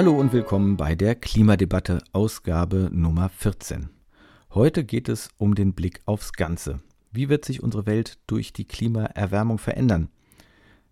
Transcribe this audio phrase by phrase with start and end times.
[0.00, 3.90] Hallo und willkommen bei der Klimadebatte Ausgabe Nummer 14.
[4.54, 6.80] Heute geht es um den Blick aufs Ganze.
[7.12, 10.08] Wie wird sich unsere Welt durch die Klimaerwärmung verändern?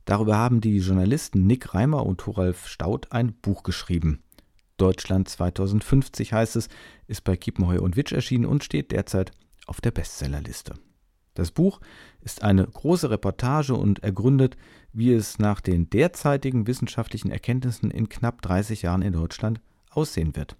[0.05, 4.23] Darüber haben die Journalisten Nick Reimer und Thoralf Staudt ein Buch geschrieben.
[4.77, 6.68] Deutschland 2050 heißt es,
[7.06, 9.32] ist bei Kiepenheuer und Witsch erschienen und steht derzeit
[9.66, 10.75] auf der Bestsellerliste.
[11.38, 11.80] Das Buch
[12.20, 14.56] ist eine große Reportage und ergründet,
[14.92, 20.56] wie es nach den derzeitigen wissenschaftlichen Erkenntnissen in knapp 30 Jahren in Deutschland aussehen wird.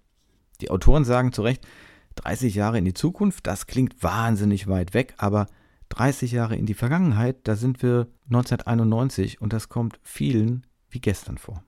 [0.61, 1.67] Die Autoren sagen zu Recht,
[2.15, 5.47] 30 Jahre in die Zukunft, das klingt wahnsinnig weit weg, aber
[5.89, 11.37] 30 Jahre in die Vergangenheit, da sind wir 1991 und das kommt vielen wie gestern
[11.37, 11.61] vor.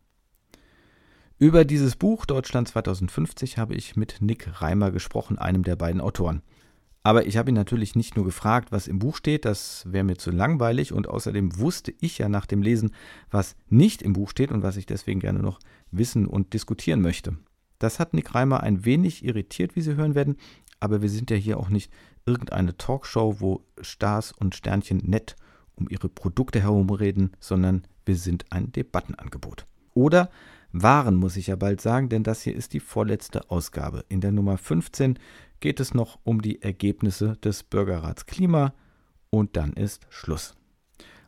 [1.38, 6.44] Über dieses Buch Deutschland 2050 habe ich mit Nick Reimer gesprochen, einem der beiden Autoren.
[7.04, 10.18] Aber ich habe ihn natürlich nicht nur gefragt, was im Buch steht, das wäre mir
[10.18, 12.92] zu langweilig und außerdem wusste ich ja nach dem Lesen,
[13.32, 17.38] was nicht im Buch steht und was ich deswegen gerne noch wissen und diskutieren möchte.
[17.80, 20.38] Das hat Nick Reimer ein wenig irritiert, wie Sie hören werden,
[20.80, 21.92] aber wir sind ja hier auch nicht
[22.28, 25.36] irgendeine Talkshow, wo Stars und Sternchen nett
[25.74, 29.66] um ihre Produkte herumreden, sondern wir sind ein Debattenangebot.
[29.96, 30.30] Oder
[30.72, 34.06] waren, muss ich ja bald sagen, denn das hier ist die vorletzte Ausgabe.
[34.10, 35.20] In der Nummer 15
[35.62, 38.74] geht es noch um die Ergebnisse des Bürgerrats Klima
[39.30, 40.58] und dann ist Schluss.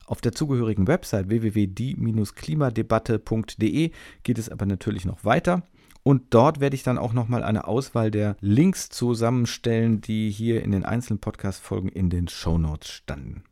[0.05, 3.91] Auf der zugehörigen Website www.die-klimadebatte.de
[4.23, 5.65] geht es aber natürlich noch weiter.
[6.03, 10.71] Und dort werde ich dann auch nochmal eine Auswahl der Links zusammenstellen, die hier in
[10.71, 13.45] den einzelnen Podcast-Folgen in den Show Notes standen.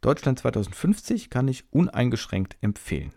[0.00, 3.10] Deutschland 2050 kann ich uneingeschränkt empfehlen.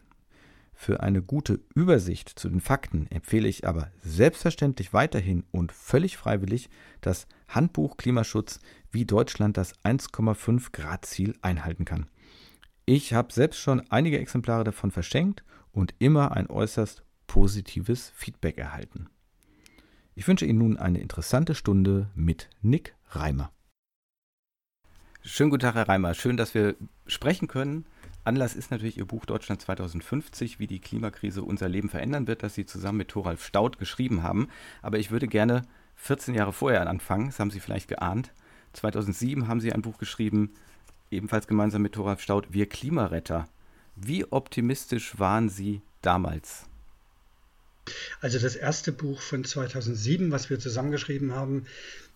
[0.78, 6.70] Für eine gute Übersicht zu den Fakten empfehle ich aber selbstverständlich weiterhin und völlig freiwillig
[7.02, 8.60] das Handbuch Klimaschutz,
[8.92, 12.08] wie Deutschland das 1,5 Grad Ziel einhalten kann.
[12.86, 19.10] Ich habe selbst schon einige Exemplare davon verschenkt und immer ein äußerst positives Feedback erhalten.
[20.14, 23.52] Ich wünsche Ihnen nun eine interessante Stunde mit Nick Reimer.
[25.22, 26.14] Schönen guten Tag, Herr Reimer.
[26.14, 26.76] Schön, dass wir
[27.08, 27.86] sprechen können.
[28.26, 32.56] Anlass ist natürlich Ihr Buch Deutschland 2050, wie die Klimakrise unser Leben verändern wird, das
[32.56, 34.50] Sie zusammen mit Thoralf Staudt geschrieben haben.
[34.82, 35.62] Aber ich würde gerne
[35.98, 38.34] 14 Jahre vorher anfangen, das haben Sie vielleicht geahnt.
[38.74, 40.54] 2007 haben Sie ein Buch geschrieben,
[41.12, 43.48] ebenfalls gemeinsam mit Thoralf Staudt, Wir Klimaretter.
[43.96, 46.66] Wie optimistisch waren Sie damals?
[48.22, 51.68] Also das erste Buch von 2007, was wir zusammengeschrieben haben,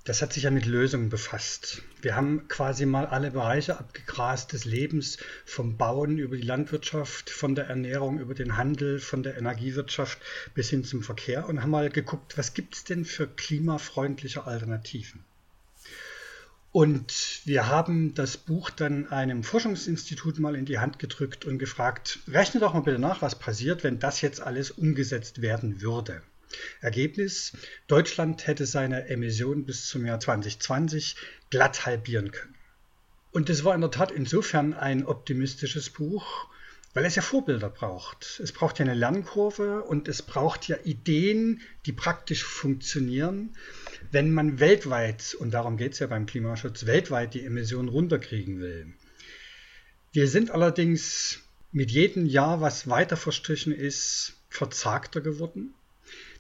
[0.10, 1.84] das hat sich ja mit Lösungen befasst.
[2.02, 7.54] Wir haben quasi mal alle Bereiche abgegrast des Lebens, vom Bauen über die Landwirtschaft, von
[7.54, 10.18] der Ernährung über den Handel, von der Energiewirtschaft
[10.56, 15.24] bis hin zum Verkehr und haben mal geguckt, was gibt es denn für klimafreundliche Alternativen.
[16.72, 22.18] Und wir haben das Buch dann einem Forschungsinstitut mal in die Hand gedrückt und gefragt,
[22.28, 26.24] rechne doch mal bitte nach, was passiert, wenn das jetzt alles umgesetzt werden würde.
[26.82, 27.54] Ergebnis,
[27.88, 31.16] Deutschland hätte seine Emissionen bis zum Jahr 2020
[31.50, 32.56] glatt halbieren können.
[33.32, 36.48] Und es war in der Tat insofern ein optimistisches Buch,
[36.94, 38.40] weil es ja Vorbilder braucht.
[38.44, 43.56] Es braucht ja eine Lernkurve und es braucht ja Ideen, die praktisch funktionieren,
[44.12, 48.94] wenn man weltweit, und darum geht es ja beim Klimaschutz, weltweit die Emissionen runterkriegen will.
[50.12, 55.76] Wir sind allerdings mit jedem Jahr, was weiter verstrichen ist, verzagter geworden.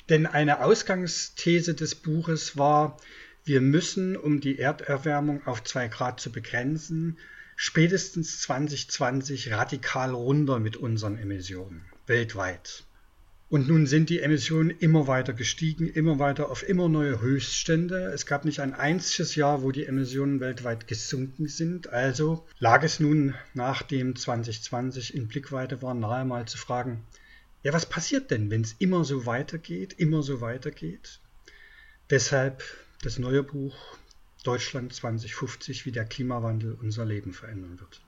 [0.09, 2.97] Denn eine Ausgangsthese des Buches war,
[3.45, 7.17] wir müssen, um die Erderwärmung auf zwei Grad zu begrenzen,
[7.55, 12.83] spätestens 2020 radikal runter mit unseren Emissionen weltweit.
[13.49, 18.11] Und nun sind die Emissionen immer weiter gestiegen, immer weiter auf immer neue Höchststände.
[18.13, 21.89] Es gab nicht ein einziges Jahr, wo die Emissionen weltweit gesunken sind.
[21.89, 27.01] Also lag es nun, nachdem 2020 in Blickweite war, nahe mal zu fragen,
[27.63, 31.19] ja, was passiert denn, wenn es immer so weitergeht, immer so weitergeht?
[32.09, 32.63] Deshalb
[33.01, 33.75] das neue Buch
[34.43, 38.01] Deutschland 2050, wie der Klimawandel unser Leben verändern wird.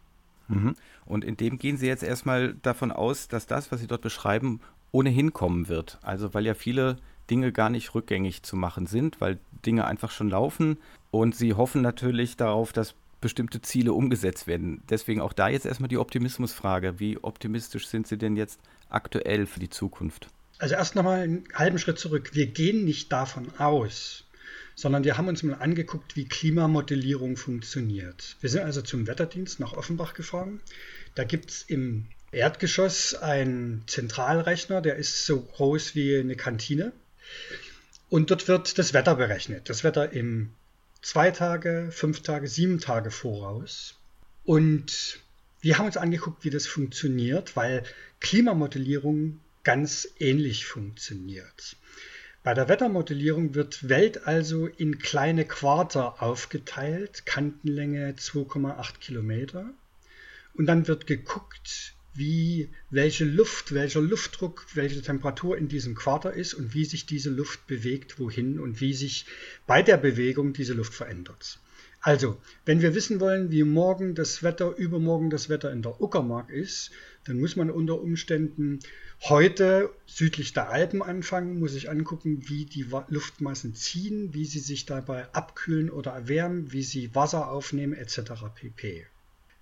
[0.48, 0.76] Mhm.
[1.06, 4.62] Und in dem gehen Sie jetzt erstmal davon aus, dass das, was Sie dort beschreiben,
[4.92, 6.00] ohnehin kommen wird.
[6.02, 6.98] Also weil ja viele
[7.30, 10.78] Dinge gar nicht rückgängig zu machen sind, weil Dinge einfach schon laufen
[11.12, 14.82] und Sie hoffen natürlich darauf, dass bestimmte Ziele umgesetzt werden.
[14.90, 17.00] Deswegen auch da jetzt erstmal die Optimismusfrage.
[17.00, 18.60] Wie optimistisch sind Sie denn jetzt
[18.90, 20.28] aktuell für die Zukunft?
[20.58, 22.32] Also erst nochmal einen halben Schritt zurück.
[22.34, 24.26] Wir gehen nicht davon aus,
[24.76, 28.36] sondern wir haben uns mal angeguckt, wie Klimamodellierung funktioniert.
[28.42, 30.60] Wir sind also zum Wetterdienst nach Offenbach gefahren.
[31.16, 36.94] Da gibt es im Erdgeschoss einen Zentralrechner, der ist so groß wie eine Kantine.
[38.10, 39.70] Und dort wird das Wetter berechnet.
[39.70, 40.52] Das Wetter im
[41.02, 43.96] zwei Tage, fünf Tage, sieben Tage voraus.
[44.44, 45.20] Und
[45.62, 47.84] wir haben uns angeguckt, wie das funktioniert, weil
[48.20, 51.76] Klimamodellierung ganz ähnlich funktioniert.
[52.44, 59.70] Bei der Wettermodellierung wird Welt also in kleine Quarter aufgeteilt, Kantenlänge 2,8 Kilometer.
[60.56, 66.54] Und dann wird geguckt, wie, welche Luft, welcher Luftdruck, welche Temperatur in diesem Quarter ist
[66.54, 69.26] und wie sich diese Luft bewegt, wohin und wie sich
[69.68, 71.60] bei der Bewegung diese Luft verändert.
[72.04, 76.50] Also, wenn wir wissen wollen, wie morgen das Wetter, übermorgen das Wetter in der Uckermark
[76.50, 76.90] ist,
[77.26, 78.80] dann muss man unter Umständen
[79.22, 84.88] heute südlich der Alpen anfangen, muss sich angucken, wie die Luftmassen ziehen, wie sie sich
[84.88, 88.32] dabei abkühlen oder erwärmen, wie sie Wasser aufnehmen etc.
[88.56, 89.06] pp.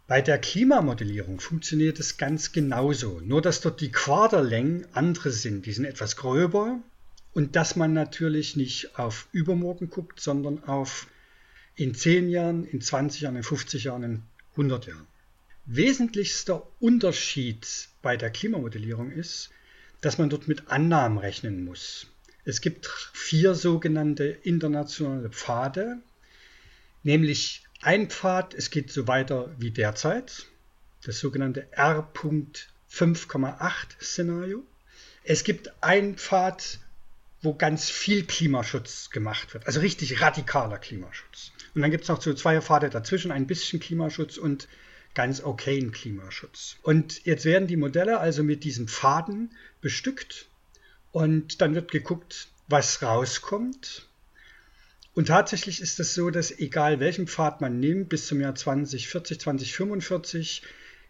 [0.10, 5.72] Bei der Klimamodellierung funktioniert es ganz genauso, nur dass dort die Quaderlängen andere sind, die
[5.72, 6.80] sind etwas gröber
[7.34, 11.06] und dass man natürlich nicht auf übermorgen guckt, sondern auf
[11.76, 14.24] in 10 Jahren, in 20 Jahren, in 50 Jahren, in
[14.54, 15.06] 100 Jahren.
[15.68, 17.68] Wesentlichster Unterschied
[18.02, 19.52] bei der Klimamodellierung ist,
[20.02, 22.08] dass man dort mit Annahmen rechnen muss.
[22.46, 26.00] Es gibt vier sogenannte internationale Pfade,
[27.04, 30.46] nämlich ein Pfad, es geht so weiter wie derzeit,
[31.04, 33.72] das sogenannte R.5,8
[34.02, 34.66] Szenario.
[35.24, 36.80] Es gibt ein Pfad,
[37.42, 41.54] wo ganz viel Klimaschutz gemacht wird, also richtig radikaler Klimaschutz.
[41.74, 44.68] Und dann gibt es noch so zwei Pfade dazwischen, ein bisschen Klimaschutz und
[45.14, 46.78] ganz okayen Klimaschutz.
[46.82, 50.48] Und jetzt werden die Modelle also mit diesen Pfaden bestückt
[51.12, 54.09] und dann wird geguckt, was rauskommt.
[55.20, 59.38] Und tatsächlich ist es so, dass egal welchen Pfad man nimmt, bis zum Jahr 2040,
[59.38, 60.62] 2045,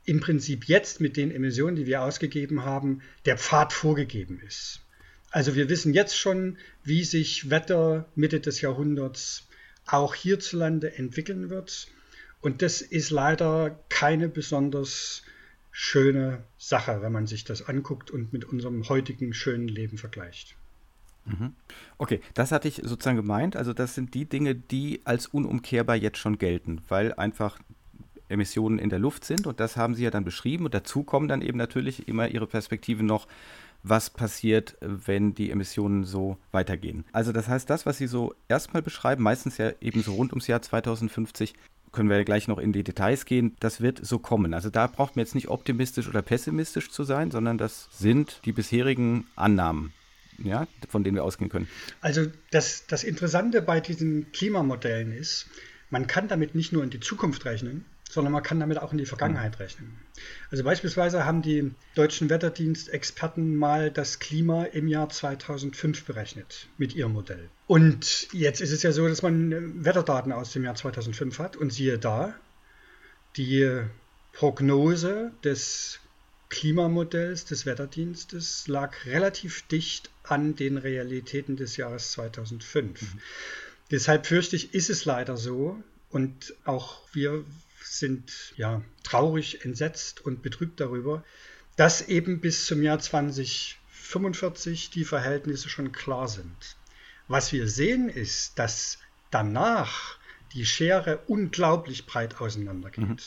[0.05, 4.81] im Prinzip jetzt mit den Emissionen, die wir ausgegeben haben, der Pfad vorgegeben ist.
[5.29, 9.47] Also wir wissen jetzt schon, wie sich Wetter Mitte des Jahrhunderts
[9.85, 11.85] auch hierzulande entwickeln wird.
[12.41, 15.21] Und das ist leider keine besonders
[15.71, 20.55] schöne Sache, wenn man sich das anguckt und mit unserem heutigen schönen Leben vergleicht.
[21.29, 21.53] Mhm.
[21.97, 23.55] Okay, das hatte ich sozusagen gemeint.
[23.55, 27.59] Also das sind die Dinge, die als unumkehrbar jetzt schon gelten, weil einfach
[28.29, 31.27] Emissionen in der Luft sind und das haben Sie ja dann beschrieben und dazu kommen
[31.27, 33.27] dann eben natürlich immer Ihre Perspektive noch
[33.81, 37.05] was passiert, wenn die Emissionen so weitergehen.
[37.11, 40.47] Also das heißt, das, was Sie so erstmal beschreiben, meistens ja eben so rund ums
[40.47, 41.53] Jahr 2050,
[41.91, 44.53] können wir ja gleich noch in die Details gehen, das wird so kommen.
[44.53, 48.51] Also da braucht man jetzt nicht optimistisch oder pessimistisch zu sein, sondern das sind die
[48.51, 49.93] bisherigen Annahmen.
[50.43, 51.67] Ja, von denen wir ausgehen können.
[52.01, 55.47] Also das, das Interessante bei diesen Klimamodellen ist,
[55.89, 58.97] man kann damit nicht nur in die Zukunft rechnen, sondern man kann damit auch in
[58.97, 59.95] die Vergangenheit rechnen.
[60.49, 67.13] Also beispielsweise haben die deutschen Wetterdienstexperten mal das Klima im Jahr 2005 berechnet mit ihrem
[67.13, 67.49] Modell.
[67.67, 71.71] Und jetzt ist es ja so, dass man Wetterdaten aus dem Jahr 2005 hat und
[71.71, 72.33] siehe da,
[73.37, 73.83] die
[74.33, 75.99] Prognose des
[76.49, 83.01] Klimamodells des Wetterdienstes lag relativ dicht an den Realitäten des Jahres 2005.
[83.01, 83.07] Mhm.
[83.91, 87.45] Deshalb fürchte ich, ist es leider so, und auch wir
[87.83, 91.23] sind ja traurig, entsetzt und betrübt darüber,
[91.75, 96.75] dass eben bis zum Jahr 2045 die Verhältnisse schon klar sind.
[97.27, 98.97] Was wir sehen ist, dass
[99.31, 100.17] danach
[100.53, 103.07] die Schere unglaublich breit auseinandergeht.
[103.07, 103.17] Mhm.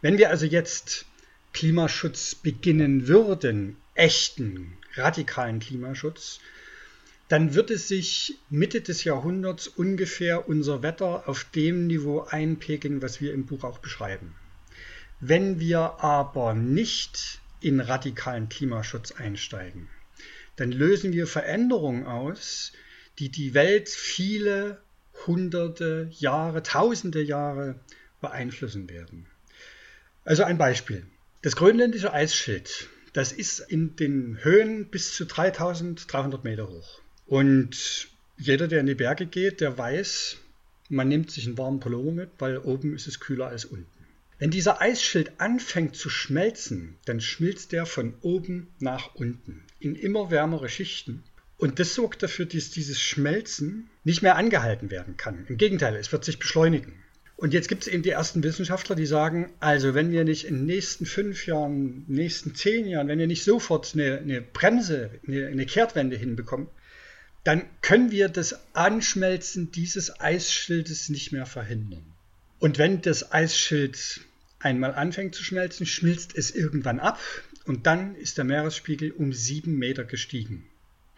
[0.00, 1.06] Wenn wir also jetzt
[1.54, 6.40] Klimaschutz beginnen würden, echten, radikalen Klimaschutz,
[7.28, 13.20] dann wird es sich Mitte des Jahrhunderts ungefähr unser Wetter auf dem Niveau einpegeln, was
[13.20, 14.34] wir im Buch auch beschreiben.
[15.20, 19.88] Wenn wir aber nicht in radikalen Klimaschutz einsteigen,
[20.56, 22.72] dann lösen wir Veränderungen aus,
[23.18, 24.82] die die Welt viele
[25.26, 27.80] hunderte Jahre, tausende Jahre
[28.20, 29.26] beeinflussen werden.
[30.24, 31.06] Also ein Beispiel.
[31.44, 37.02] Das grönländische Eisschild, das ist in den Höhen bis zu 3300 Meter hoch.
[37.26, 38.08] Und
[38.38, 40.38] jeder, der in die Berge geht, der weiß,
[40.88, 44.06] man nimmt sich einen warmen Pullover mit, weil oben ist es kühler als unten.
[44.38, 50.30] Wenn dieser Eisschild anfängt zu schmelzen, dann schmilzt der von oben nach unten in immer
[50.30, 51.24] wärmere Schichten.
[51.58, 55.44] Und das sorgt dafür, dass dieses Schmelzen nicht mehr angehalten werden kann.
[55.46, 57.03] Im Gegenteil, es wird sich beschleunigen.
[57.44, 60.54] Und jetzt gibt es eben die ersten Wissenschaftler, die sagen, also wenn wir nicht in
[60.54, 65.48] den nächsten fünf Jahren, nächsten zehn Jahren, wenn wir nicht sofort eine, eine Bremse, eine,
[65.48, 66.68] eine Kehrtwende hinbekommen,
[67.44, 72.06] dann können wir das Anschmelzen dieses Eisschildes nicht mehr verhindern.
[72.60, 74.22] Und wenn das Eisschild
[74.58, 77.20] einmal anfängt zu schmelzen, schmilzt es irgendwann ab
[77.66, 80.64] und dann ist der Meeresspiegel um sieben Meter gestiegen.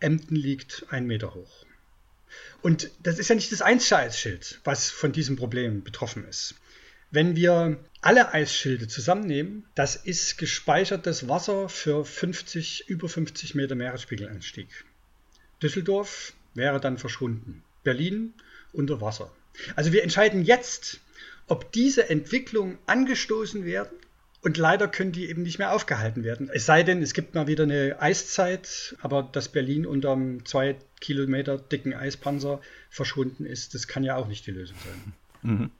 [0.00, 1.65] Emden liegt ein Meter hoch.
[2.66, 6.56] Und das ist ja nicht das einzige Eisschild, was von diesem Problem betroffen ist.
[7.12, 14.66] Wenn wir alle Eisschilde zusammennehmen, das ist gespeichertes Wasser für 50, über 50 Meter Meeresspiegelanstieg.
[15.62, 17.62] Düsseldorf wäre dann verschwunden.
[17.84, 18.34] Berlin
[18.72, 19.30] unter Wasser.
[19.76, 20.98] Also wir entscheiden jetzt,
[21.46, 23.96] ob diese Entwicklung angestoßen werden
[24.42, 26.50] und leider können die eben nicht mehr aufgehalten werden.
[26.52, 30.76] Es sei denn, es gibt mal wieder eine Eiszeit, aber dass Berlin unter einem zwei
[31.00, 35.12] Kilometer dicken Eispanzer verschwunden ist, das kann ja auch nicht die Lösung sein.
[35.42, 35.70] Mhm.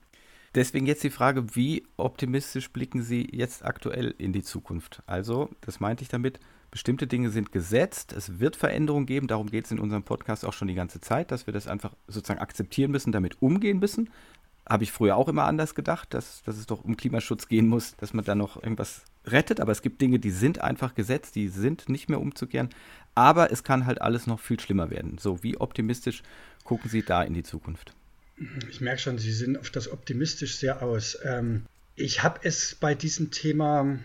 [0.55, 5.03] Deswegen jetzt die Frage, wie optimistisch blicken Sie jetzt aktuell in die Zukunft?
[5.05, 6.39] Also, das meinte ich damit,
[6.71, 10.53] bestimmte Dinge sind gesetzt, es wird Veränderungen geben, darum geht es in unserem Podcast auch
[10.53, 14.09] schon die ganze Zeit, dass wir das einfach sozusagen akzeptieren müssen, damit umgehen müssen.
[14.67, 17.95] Habe ich früher auch immer anders gedacht, dass, dass es doch um Klimaschutz gehen muss,
[17.95, 21.47] dass man da noch irgendwas rettet, aber es gibt Dinge, die sind einfach gesetzt, die
[21.47, 22.69] sind nicht mehr umzukehren,
[23.15, 25.17] aber es kann halt alles noch viel schlimmer werden.
[25.17, 26.23] So, wie optimistisch
[26.63, 27.93] gucken Sie da in die Zukunft?
[28.69, 31.17] Ich merke schon, Sie sind auf das optimistisch sehr aus.
[31.23, 33.97] Ähm, ich habe es bei diesem Thema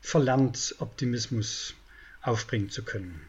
[0.00, 1.74] verlernt, Optimismus
[2.22, 3.20] aufbringen zu können.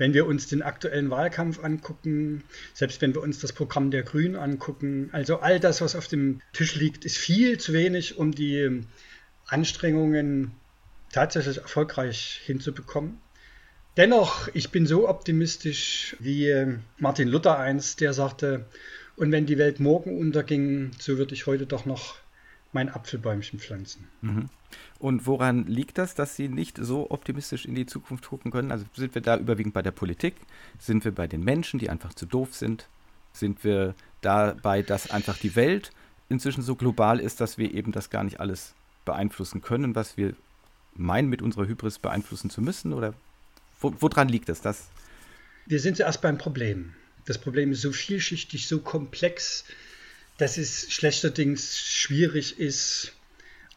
[0.00, 2.42] Wenn wir uns den aktuellen Wahlkampf angucken,
[2.72, 6.40] selbst wenn wir uns das Programm der Grünen angucken, also all das, was auf dem
[6.54, 8.80] Tisch liegt, ist viel zu wenig, um die
[9.46, 10.52] Anstrengungen
[11.12, 13.20] tatsächlich erfolgreich hinzubekommen.
[13.98, 18.64] Dennoch, ich bin so optimistisch wie Martin Luther einst, der sagte,
[19.16, 22.14] und wenn die Welt morgen unterging, so würde ich heute doch noch
[22.72, 24.08] mein Apfelbäumchen pflanzen.
[24.22, 24.48] Mhm.
[24.98, 28.70] Und woran liegt das, dass Sie nicht so optimistisch in die Zukunft gucken können?
[28.70, 30.34] Also sind wir da überwiegend bei der Politik?
[30.78, 32.88] Sind wir bei den Menschen, die einfach zu doof sind?
[33.32, 35.92] Sind wir dabei, dass einfach die Welt
[36.28, 38.74] inzwischen so global ist, dass wir eben das gar nicht alles
[39.04, 40.34] beeinflussen können, was wir
[40.94, 42.92] meinen, mit unserer Hybris beeinflussen zu müssen?
[42.92, 43.14] Oder
[43.80, 44.60] wo, woran liegt das?
[44.60, 44.88] das?
[45.66, 46.94] Wir sind zuerst beim Problem.
[47.26, 49.64] Das Problem ist so vielschichtig, so komplex,
[50.38, 53.12] dass es schlechterdings schwierig ist,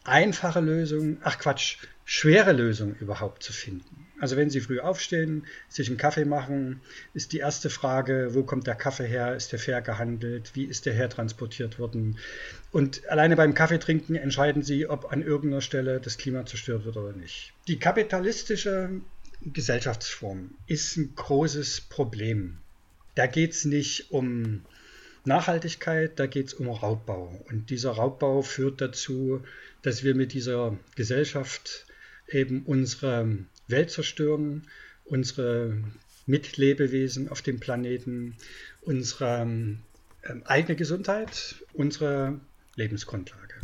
[0.04, 4.06] einfache Lösungen, ach Quatsch, schwere Lösungen überhaupt zu finden.
[4.20, 6.80] Also wenn Sie früh aufstehen, sich einen Kaffee machen,
[7.14, 9.34] ist die erste Frage, wo kommt der Kaffee her?
[9.34, 10.52] Ist der fair gehandelt?
[10.54, 12.18] Wie ist der hertransportiert worden?
[12.70, 17.12] Und alleine beim Kaffeetrinken entscheiden Sie, ob an irgendeiner Stelle das Klima zerstört wird oder
[17.12, 17.52] nicht.
[17.66, 19.00] Die kapitalistische
[19.42, 22.58] Gesellschaftsform ist ein großes Problem.
[23.14, 24.64] Da geht es nicht um
[25.24, 27.44] Nachhaltigkeit, da geht es um Raubbau.
[27.48, 29.42] Und dieser Raubbau führt dazu,
[29.84, 31.86] dass wir mit dieser Gesellschaft
[32.28, 33.38] eben unsere
[33.68, 34.66] Welt zerstören,
[35.04, 35.76] unsere
[36.26, 38.34] Mitlebewesen auf dem Planeten,
[38.80, 39.82] unsere ähm,
[40.44, 42.40] eigene Gesundheit, unsere
[42.76, 43.54] Lebensgrundlage.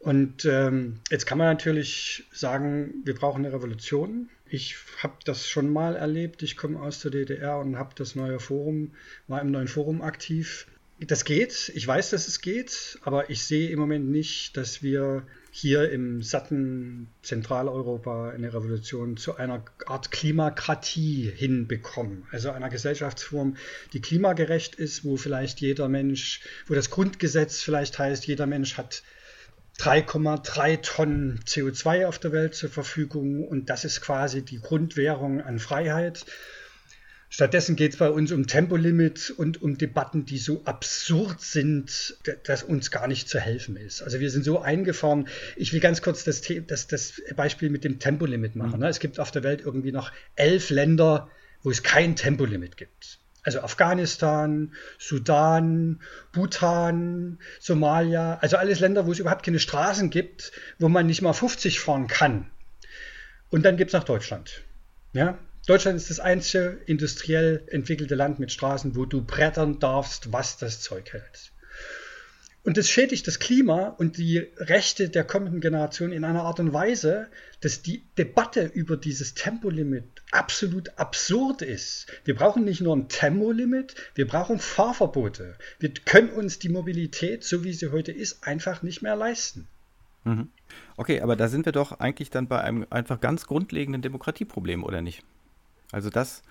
[0.00, 4.30] Und ähm, jetzt kann man natürlich sagen, wir brauchen eine Revolution.
[4.48, 6.42] Ich habe das schon mal erlebt.
[6.42, 8.94] Ich komme aus der DDR und habe das neue Forum,
[9.28, 10.66] war im neuen Forum aktiv.
[10.98, 15.24] Das geht, ich weiß, dass es geht, aber ich sehe im Moment nicht, dass wir
[15.54, 22.26] hier im satten Zentraleuropa eine Revolution zu einer Art Klimakratie hinbekommen.
[22.30, 23.58] Also einer Gesellschaftsform,
[23.92, 29.02] die klimagerecht ist, wo vielleicht jeder Mensch, wo das Grundgesetz vielleicht heißt, jeder Mensch hat
[29.78, 35.58] 3,3 Tonnen CO2 auf der Welt zur Verfügung und das ist quasi die Grundwährung an
[35.58, 36.24] Freiheit.
[37.32, 42.62] Stattdessen geht es bei uns um Tempolimit und um Debatten, die so absurd sind, dass
[42.62, 44.02] uns gar nicht zu helfen ist.
[44.02, 45.26] Also wir sind so eingefahren.
[45.56, 48.80] Ich will ganz kurz das, das, das Beispiel mit dem Tempolimit machen.
[48.80, 48.84] Mhm.
[48.84, 51.30] Es gibt auf der Welt irgendwie noch elf Länder,
[51.62, 53.18] wo es kein Tempolimit gibt.
[53.42, 60.90] Also Afghanistan, Sudan, Bhutan, Somalia, also alles Länder, wo es überhaupt keine Straßen gibt, wo
[60.90, 62.50] man nicht mal 50 fahren kann.
[63.48, 64.64] Und dann gibt es noch Deutschland.
[65.14, 65.38] Ja?
[65.66, 70.80] Deutschland ist das einzige industriell entwickelte Land mit Straßen, wo du brettern darfst, was das
[70.80, 71.52] Zeug hält.
[72.64, 76.72] Und das schädigt das Klima und die Rechte der kommenden Generation in einer Art und
[76.72, 77.28] Weise,
[77.60, 82.06] dass die Debatte über dieses Tempolimit absolut absurd ist.
[82.24, 85.56] Wir brauchen nicht nur ein Tempolimit, wir brauchen Fahrverbote.
[85.80, 89.66] Wir können uns die Mobilität, so wie sie heute ist, einfach nicht mehr leisten.
[90.22, 90.48] Mhm.
[90.96, 95.02] Okay, aber da sind wir doch eigentlich dann bei einem einfach ganz grundlegenden Demokratieproblem, oder
[95.02, 95.24] nicht?
[95.92, 96.42] Also das,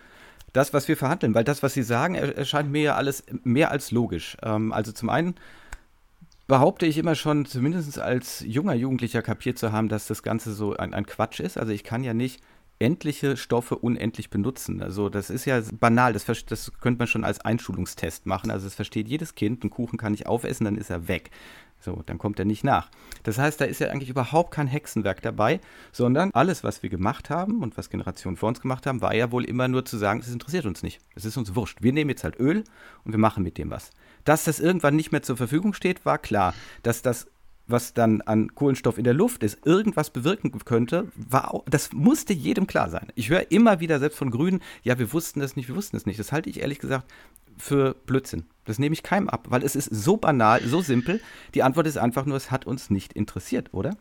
[0.54, 3.92] das, was wir verhandeln, weil das, was Sie sagen, erscheint mir ja alles mehr als
[3.92, 4.38] logisch.
[4.42, 5.36] Ähm, also zum einen
[6.48, 10.76] behaupte ich immer schon, zumindest als junger Jugendlicher kapiert zu haben, dass das Ganze so
[10.76, 11.58] ein, ein Quatsch ist.
[11.58, 12.42] Also ich kann ja nicht
[12.82, 14.82] endliche Stoffe unendlich benutzen.
[14.82, 18.52] Also das ist ja banal, das, das könnte man schon als Einschulungstest machen.
[18.52, 21.32] Also es versteht jedes Kind, einen Kuchen kann ich aufessen, dann ist er weg.
[21.84, 22.90] So, dann kommt er nicht nach.
[23.24, 25.60] Das heißt, da ist ja eigentlich überhaupt kein Hexenwerk dabei,
[25.92, 29.32] sondern alles, was wir gemacht haben und was Generationen vor uns gemacht haben, war ja
[29.32, 31.02] wohl immer nur zu sagen, es interessiert uns nicht.
[31.16, 31.82] Es ist uns wurscht.
[31.82, 32.64] Wir nehmen jetzt halt Öl
[33.04, 33.90] und wir machen mit dem was.
[34.24, 36.54] Dass das irgendwann nicht mehr zur Verfügung steht, war klar.
[36.84, 37.28] Dass das
[37.72, 42.34] was dann an Kohlenstoff in der Luft ist, irgendwas bewirken könnte, war auch, das musste
[42.34, 43.08] jedem klar sein.
[43.16, 46.06] Ich höre immer wieder selbst von Grünen, ja, wir wussten das nicht, wir wussten das
[46.06, 46.20] nicht.
[46.20, 47.12] Das halte ich ehrlich gesagt
[47.58, 48.46] für Blödsinn.
[48.66, 51.22] Das nehme ich keinem ab, weil es ist so banal, so simpel.
[51.54, 53.98] Die Antwort ist einfach nur, es hat uns nicht interessiert, oder?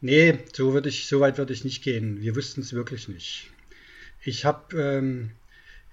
[0.00, 2.20] Nee, so, würde ich, so weit würde ich nicht gehen.
[2.20, 3.50] Wir wussten es wirklich nicht.
[4.22, 5.30] Ich habe ähm,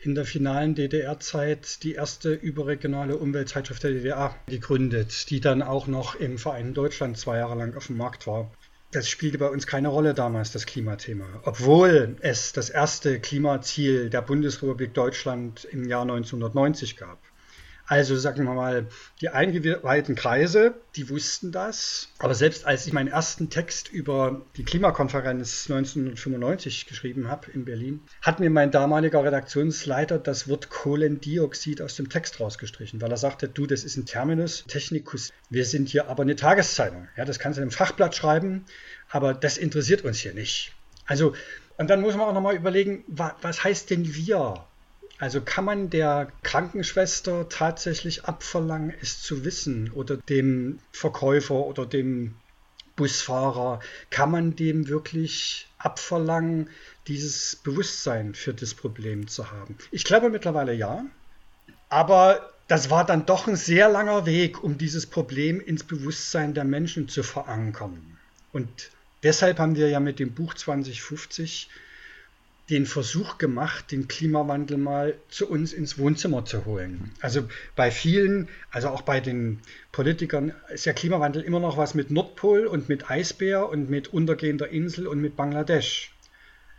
[0.03, 6.15] in der finalen DDR-Zeit die erste überregionale Umweltzeitschrift der DDR gegründet, die dann auch noch
[6.15, 8.51] im Vereinten Deutschland zwei Jahre lang auf dem Markt war.
[8.91, 11.25] Das spielte bei uns keine Rolle damals, das Klimathema.
[11.43, 17.19] Obwohl es das erste Klimaziel der Bundesrepublik Deutschland im Jahr 1990 gab.
[17.91, 18.87] Also sagen wir mal,
[19.19, 22.07] die eingeweihten Kreise, die wussten das.
[22.19, 27.99] Aber selbst als ich meinen ersten Text über die Klimakonferenz 1995 geschrieben habe in Berlin,
[28.21, 33.49] hat mir mein damaliger Redaktionsleiter das Wort Kohlendioxid aus dem Text rausgestrichen, weil er sagte,
[33.49, 35.33] du, das ist ein Terminus technicus.
[35.49, 37.09] Wir sind hier aber eine Tageszeitung.
[37.17, 38.63] Ja, das kannst du in einem Fachblatt schreiben,
[39.09, 40.71] aber das interessiert uns hier nicht.
[41.07, 41.33] Also,
[41.75, 44.65] und dann muss man auch nochmal überlegen, was heißt denn wir?
[45.21, 52.33] Also kann man der Krankenschwester tatsächlich abverlangen, es zu wissen oder dem Verkäufer oder dem
[52.95, 56.71] Busfahrer, kann man dem wirklich abverlangen,
[57.05, 59.77] dieses Bewusstsein für das Problem zu haben?
[59.91, 61.05] Ich glaube mittlerweile ja,
[61.87, 66.63] aber das war dann doch ein sehr langer Weg, um dieses Problem ins Bewusstsein der
[66.63, 68.17] Menschen zu verankern.
[68.53, 68.89] Und
[69.21, 71.69] deshalb haben wir ja mit dem Buch 2050
[72.69, 77.11] den Versuch gemacht, den Klimawandel mal zu uns ins Wohnzimmer zu holen.
[77.19, 79.59] Also bei vielen, also auch bei den
[79.91, 84.69] Politikern, ist der Klimawandel immer noch was mit Nordpol und mit Eisbär und mit untergehender
[84.69, 86.13] Insel und mit Bangladesch.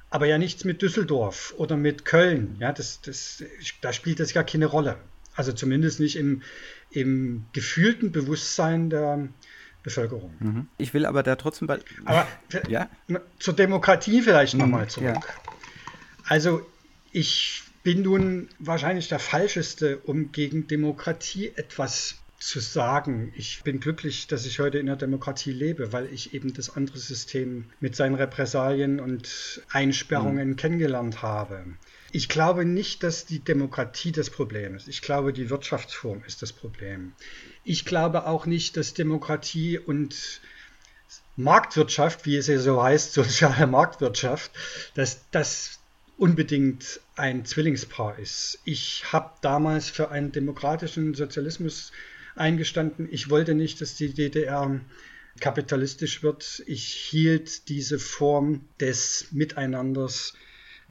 [0.08, 2.56] Aber ja nichts mit Düsseldorf oder mit Köln.
[2.58, 3.42] Ja, das, das,
[3.80, 4.96] da spielt das ja keine Rolle.
[5.34, 6.42] Also zumindest nicht im,
[6.90, 9.28] im gefühlten Bewusstsein der,
[9.82, 10.32] Bevölkerung.
[10.38, 10.68] Mhm.
[10.78, 11.68] Ich will aber da trotzdem.
[12.04, 12.26] Aber
[12.68, 12.88] ja?
[13.38, 15.16] zur Demokratie vielleicht nochmal mhm, zurück.
[15.16, 15.51] Ja.
[16.24, 16.66] Also
[17.10, 23.32] ich bin nun wahrscheinlich der Falscheste, um gegen Demokratie etwas zu sagen.
[23.36, 26.98] Ich bin glücklich, dass ich heute in der Demokratie lebe, weil ich eben das andere
[26.98, 30.56] System mit seinen Repressalien und Einsperrungen mhm.
[30.56, 31.64] kennengelernt habe.
[32.10, 34.88] Ich glaube nicht, dass die Demokratie das Problem ist.
[34.88, 37.12] Ich glaube, die Wirtschaftsform ist das Problem.
[37.64, 40.40] Ich glaube auch nicht, dass Demokratie und
[41.36, 44.50] Marktwirtschaft, wie es ja so heißt, soziale Marktwirtschaft,
[44.94, 45.78] dass das
[46.22, 48.60] unbedingt ein Zwillingspaar ist.
[48.64, 51.90] Ich habe damals für einen demokratischen Sozialismus
[52.36, 53.08] eingestanden.
[53.10, 54.80] Ich wollte nicht, dass die DDR
[55.40, 56.62] kapitalistisch wird.
[56.66, 60.34] Ich hielt diese Form des Miteinanders,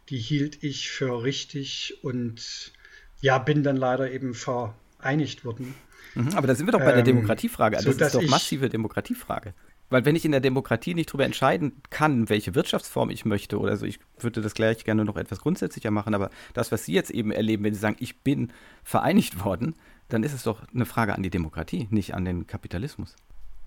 [0.09, 2.73] die hielt ich für richtig und
[3.21, 5.75] ja, bin dann leider eben vereinigt worden.
[6.13, 7.77] Mhm, aber da sind wir doch bei der ähm, Demokratiefrage.
[7.77, 9.53] Also das ist doch massive Demokratiefrage.
[9.91, 13.75] Weil wenn ich in der Demokratie nicht darüber entscheiden kann, welche Wirtschaftsform ich möchte, oder
[13.77, 17.11] so, ich würde das gleich gerne noch etwas grundsätzlicher machen, aber das, was Sie jetzt
[17.11, 18.51] eben erleben, wenn Sie sagen, ich bin
[18.83, 19.75] vereinigt worden,
[20.07, 23.15] dann ist es doch eine Frage an die Demokratie, nicht an den Kapitalismus.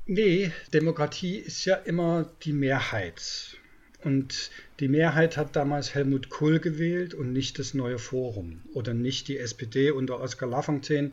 [0.07, 3.59] Nee, Demokratie ist ja immer die Mehrheit.
[4.03, 9.29] Und die Mehrheit hat damals Helmut Kohl gewählt und nicht das neue Forum oder nicht
[9.29, 11.13] die SPD unter Oskar Lafontaine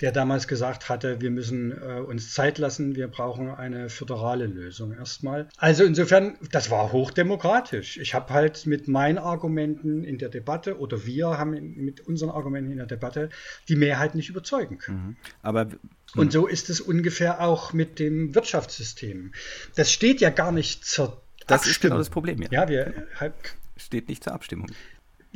[0.00, 4.92] der damals gesagt hatte, wir müssen äh, uns Zeit lassen, wir brauchen eine föderale Lösung
[4.92, 5.48] erstmal.
[5.56, 7.98] Also insofern, das war hochdemokratisch.
[7.98, 12.30] Ich habe halt mit meinen Argumenten in der Debatte oder wir haben in, mit unseren
[12.30, 13.28] Argumenten in der Debatte
[13.68, 15.06] die Mehrheit nicht überzeugen können.
[15.06, 15.16] Mhm.
[15.42, 15.68] Aber
[16.14, 19.32] und so ist es ungefähr auch mit dem Wirtschaftssystem.
[19.74, 21.70] Das steht ja gar nicht zur das Abstimmung.
[21.70, 22.42] ist genau das Problem.
[22.42, 23.34] Ja, ja wir halt,
[23.76, 24.70] steht nicht zur Abstimmung.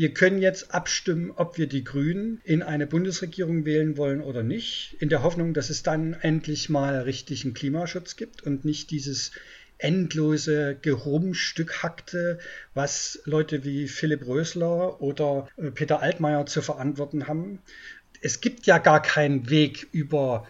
[0.03, 4.97] Wir können jetzt abstimmen, ob wir die Grünen in eine Bundesregierung wählen wollen oder nicht,
[4.99, 9.31] in der Hoffnung, dass es dann endlich mal richtigen Klimaschutz gibt und nicht dieses
[9.79, 12.41] endlose Gerumstückhackte,
[12.75, 17.61] was Leute wie Philipp Rösler oder äh, Peter Altmaier zu verantworten haben.
[18.21, 20.49] Es gibt ja gar keinen Weg über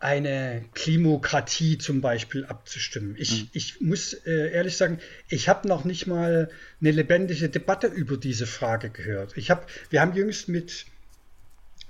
[0.00, 3.16] eine Klimokratie zum Beispiel abzustimmen.
[3.18, 3.48] Ich, mhm.
[3.52, 8.46] ich muss äh, ehrlich sagen, ich habe noch nicht mal eine lebendige Debatte über diese
[8.46, 9.36] Frage gehört.
[9.36, 10.86] Ich hab, wir haben jüngst mit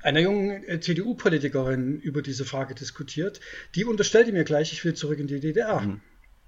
[0.02, 3.40] einer jungen äh, CDU-Politikerin über diese Frage diskutiert.
[3.74, 5.80] Die unterstellte mir gleich, ich will zurück in die DDR.
[5.80, 6.00] Mhm.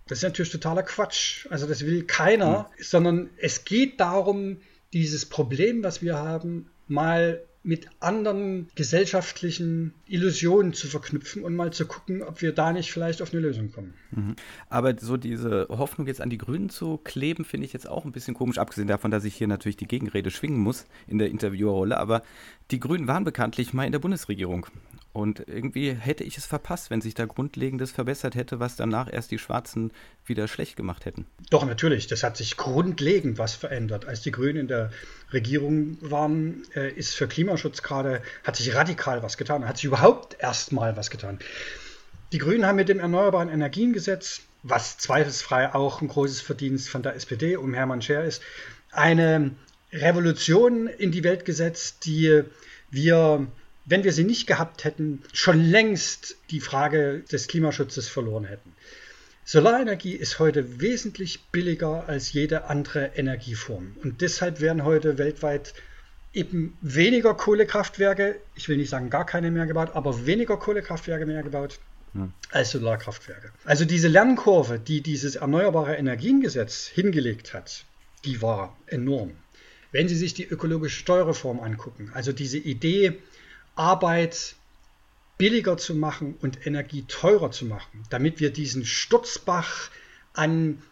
[0.07, 1.47] Das ist natürlich totaler Quatsch.
[1.51, 2.83] Also das will keiner, mhm.
[2.83, 4.61] sondern es geht darum,
[4.93, 11.87] dieses Problem, was wir haben, mal mit anderen gesellschaftlichen Illusionen zu verknüpfen und mal zu
[11.87, 13.95] gucken, ob wir da nicht vielleicht auf eine Lösung kommen.
[14.13, 14.37] Mhm.
[14.71, 18.13] Aber so diese Hoffnung jetzt an die Grünen zu kleben, finde ich jetzt auch ein
[18.13, 21.99] bisschen komisch, abgesehen davon, dass ich hier natürlich die Gegenrede schwingen muss in der Interviewerrolle.
[21.99, 22.23] Aber
[22.71, 24.67] die Grünen waren bekanntlich mal in der Bundesregierung.
[25.13, 29.33] Und irgendwie hätte ich es verpasst, wenn sich da Grundlegendes verbessert hätte, was danach erst
[29.33, 29.93] die Schwarzen
[30.25, 31.27] wieder schlecht gemacht hätten.
[31.51, 32.07] Doch, natürlich.
[32.07, 34.05] Das hat sich grundlegend was verändert.
[34.05, 34.91] Als die Grünen in der
[35.33, 40.37] Regierung waren, äh, ist für Klimaschutz gerade, hat sich radikal was getan, hat sich überhaupt
[40.39, 41.41] erstmal was getan.
[42.31, 47.17] Die Grünen haben mit dem Erneuerbaren Energiengesetz, was zweifelsfrei auch ein großes Verdienst von der
[47.17, 48.43] SPD um Hermann Scher ist,
[48.93, 49.53] eine
[49.93, 52.45] Revolution in die Welt gesetzt, die
[52.91, 53.49] wir
[53.91, 58.73] wenn wir sie nicht gehabt hätten, schon längst die Frage des Klimaschutzes verloren hätten.
[59.45, 63.97] Solarenergie ist heute wesentlich billiger als jede andere Energieform.
[64.05, 65.75] Und deshalb werden heute weltweit
[66.33, 71.43] eben weniger Kohlekraftwerke, ich will nicht sagen gar keine mehr gebaut, aber weniger Kohlekraftwerke mehr
[71.43, 71.81] gebaut
[72.13, 72.33] hm.
[72.53, 73.51] als Solarkraftwerke.
[73.65, 77.85] Also diese Lernkurve, die dieses Erneuerbare Energiengesetz hingelegt hat,
[78.25, 79.33] die war enorm.
[79.91, 83.19] Wenn Sie sich die ökologische Steuerreform angucken, also diese Idee,
[83.81, 84.57] Arbeit
[85.39, 89.89] billiger zu machen und Energie teurer zu machen, damit wir diesen Sturzbach
[90.35, 90.83] an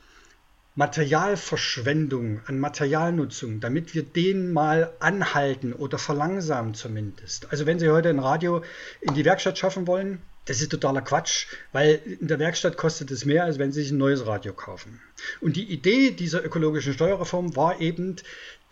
[0.74, 7.52] Materialverschwendung, an Materialnutzung, damit wir den mal anhalten oder verlangsamen zumindest.
[7.52, 8.62] Also wenn Sie heute ein Radio
[9.02, 13.26] in die Werkstatt schaffen wollen, das ist totaler Quatsch, weil in der Werkstatt kostet es
[13.26, 14.98] mehr, als wenn Sie sich ein neues Radio kaufen.
[15.42, 18.16] Und die Idee dieser ökologischen Steuerreform war eben,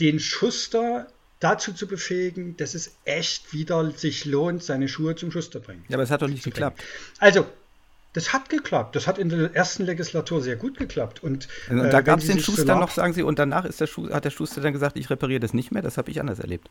[0.00, 1.08] den Schuster
[1.46, 5.84] dazu zu befähigen, dass es echt wieder sich lohnt, seine Schuhe zum Schuster bringen.
[5.88, 6.82] Ja, aber es hat doch nicht geklappt.
[7.18, 7.46] Also,
[8.14, 8.96] das hat geklappt.
[8.96, 11.22] Das hat in der ersten Legislatur sehr gut geklappt.
[11.22, 13.86] Und, und da äh, gab es den Schuster noch, sagen Sie, und danach ist der
[13.86, 15.82] Schuster, hat der Schuster dann gesagt, ich repariere das nicht mehr.
[15.82, 16.68] Das habe ich anders erlebt.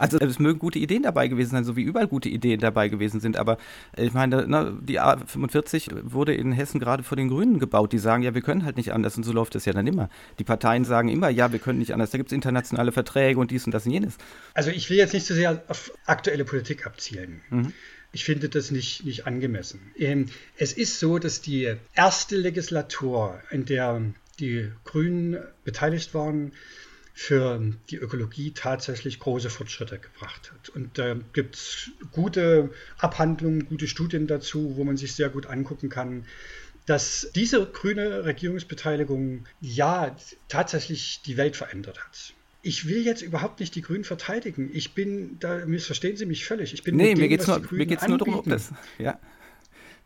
[0.00, 3.20] Also es mögen gute Ideen dabei gewesen sein, so wie überall gute Ideen dabei gewesen
[3.20, 3.36] sind.
[3.36, 3.58] Aber
[3.96, 7.92] äh, ich meine, ne, die A45 wurde in Hessen gerade vor den Grünen gebaut.
[7.92, 9.16] Die sagen, ja, wir können halt nicht anders.
[9.18, 10.08] Und so läuft es ja dann immer.
[10.38, 12.10] Die Parteien sagen immer, ja, wir können nicht anders.
[12.10, 14.16] Da gibt es internationale Verträge und dies und das und jenes.
[14.54, 17.42] Also ich will jetzt nicht so sehr auf aktuelle Politik abzielen.
[17.50, 17.72] Mhm.
[18.12, 19.92] Ich finde das nicht, nicht angemessen.
[19.96, 24.00] Ähm, es ist so, dass die erste Legislatur, in der
[24.40, 26.52] die Grünen beteiligt waren,
[27.22, 30.70] für die Ökologie tatsächlich große Fortschritte gebracht hat.
[30.70, 35.44] Und da äh, gibt es gute Abhandlungen, gute Studien dazu, wo man sich sehr gut
[35.44, 36.24] angucken kann,
[36.86, 40.16] dass diese grüne Regierungsbeteiligung ja
[40.48, 42.32] tatsächlich die Welt verändert hat.
[42.62, 44.70] Ich will jetzt überhaupt nicht die Grünen verteidigen.
[44.72, 46.72] Ich bin, da missverstehen Sie mich völlig.
[46.72, 49.20] Ich bin nee, mir geht es nur, nur darum, das, ja.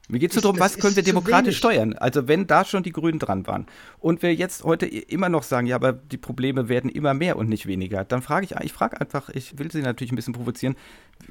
[0.09, 1.95] Mir geht es nur darum, was können wir demokratisch steuern?
[1.95, 3.67] Also wenn da schon die Grünen dran waren
[3.99, 7.49] und wir jetzt heute immer noch sagen, ja, aber die Probleme werden immer mehr und
[7.49, 10.77] nicht weniger, dann frage ich, ich frage einfach, ich will Sie natürlich ein bisschen provozieren,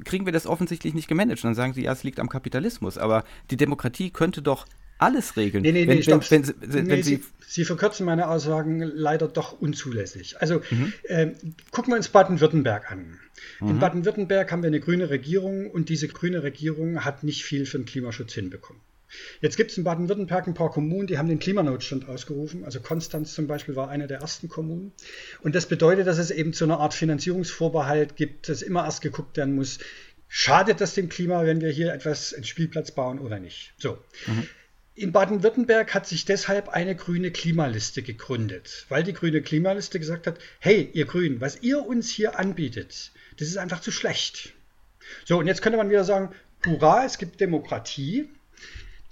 [0.04, 1.44] kriegen wir das offensichtlich nicht gemanagt?
[1.44, 4.66] Dann sagen Sie, ja, es liegt am Kapitalismus, aber die Demokratie könnte doch
[5.04, 5.62] alles regeln.
[5.62, 9.60] Nee, nee, nee, wenn, wenn, wenn, wenn Sie, Sie, Sie, verkürzen meine Aussagen leider doch
[9.60, 10.40] unzulässig.
[10.40, 10.92] Also mhm.
[11.04, 11.32] äh,
[11.70, 13.20] gucken wir uns Baden-Württemberg an.
[13.60, 13.68] Mhm.
[13.68, 17.78] In Baden-Württemberg haben wir eine grüne Regierung und diese grüne Regierung hat nicht viel für
[17.78, 18.80] den Klimaschutz hinbekommen.
[19.40, 22.64] Jetzt gibt es in Baden-Württemberg ein paar Kommunen, die haben den Klimanotstand ausgerufen.
[22.64, 24.92] Also Konstanz zum Beispiel war eine der ersten Kommunen.
[25.42, 29.36] Und das bedeutet, dass es eben so eine Art Finanzierungsvorbehalt gibt, dass immer erst geguckt
[29.36, 29.78] werden muss,
[30.28, 33.72] schadet das dem Klima, wenn wir hier etwas, einen Spielplatz bauen oder nicht.
[33.78, 33.98] So.
[34.26, 34.48] Mhm.
[34.96, 40.38] In Baden-Württemberg hat sich deshalb eine grüne Klimaliste gegründet, weil die grüne Klimaliste gesagt hat,
[40.60, 44.54] hey, ihr Grünen, was ihr uns hier anbietet, das ist einfach zu schlecht.
[45.24, 46.32] So, und jetzt könnte man wieder sagen,
[46.64, 48.28] hurra, es gibt Demokratie.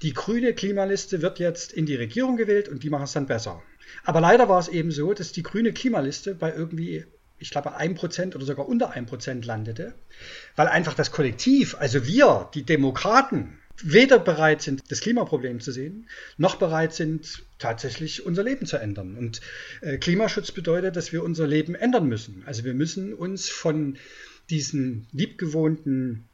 [0.02, 3.60] Die grüne Klimaliste wird jetzt in die Regierung gewählt und die machen es dann besser.
[4.04, 7.06] Aber leider war es eben so, dass die grüne Klimaliste bei irgendwie,
[7.40, 9.94] ich glaube, 1% oder sogar unter 1% landete,
[10.54, 16.08] weil einfach das Kollektiv, also wir, die Demokraten, weder bereit sind, das Klimaproblem zu sehen,
[16.36, 19.16] noch bereit sind, tatsächlich unser Leben zu ändern.
[19.16, 19.40] Und
[19.80, 22.42] äh, Klimaschutz bedeutet, dass wir unser Leben ändern müssen.
[22.46, 23.96] Also wir müssen uns von
[24.50, 26.24] diesen liebgewohnten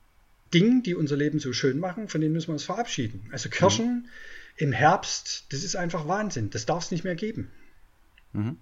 [0.53, 3.29] Dingen, die unser Leben so schön machen, von denen müssen wir uns verabschieden.
[3.33, 4.05] Also Kirschen mhm.
[4.57, 6.51] im Herbst, das ist einfach Wahnsinn.
[6.51, 7.51] Das darf es nicht mehr geben.
[8.33, 8.57] Mhm.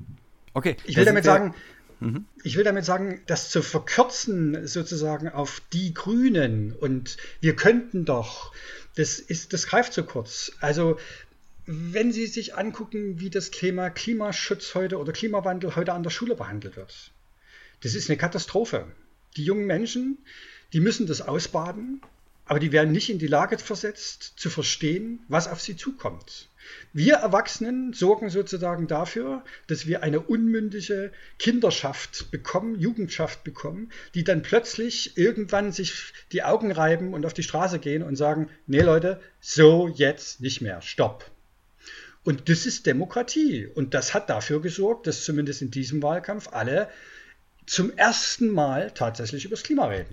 [0.53, 0.77] Okay.
[0.85, 1.55] Ich will damit sagen,
[2.01, 2.27] Mhm.
[2.43, 8.53] Ich will damit sagen, das zu verkürzen sozusagen auf die Grünen und wir könnten doch,
[8.97, 10.53] das ist, das greift zu kurz.
[10.61, 10.99] Also
[11.67, 16.37] wenn Sie sich angucken, wie das Thema Klimaschutz heute oder Klimawandel heute an der Schule
[16.37, 17.11] behandelt wird,
[17.81, 18.87] das ist eine Katastrophe.
[19.37, 20.19] Die jungen Menschen,
[20.73, 22.01] die müssen das ausbaden,
[22.45, 26.49] aber die werden nicht in die Lage versetzt, zu verstehen, was auf sie zukommt.
[26.93, 34.43] Wir Erwachsenen sorgen sozusagen dafür, dass wir eine unmündige Kinderschaft bekommen, Jugendschaft bekommen, die dann
[34.43, 39.21] plötzlich irgendwann sich die Augen reiben und auf die Straße gehen und sagen, nee Leute,
[39.41, 41.31] so jetzt nicht mehr, stopp.
[42.27, 43.67] Und das ist Demokratie.
[43.67, 46.89] Und das hat dafür gesorgt, dass zumindest in diesem Wahlkampf alle
[47.67, 50.13] zum ersten Mal tatsächlich über das Klima reden.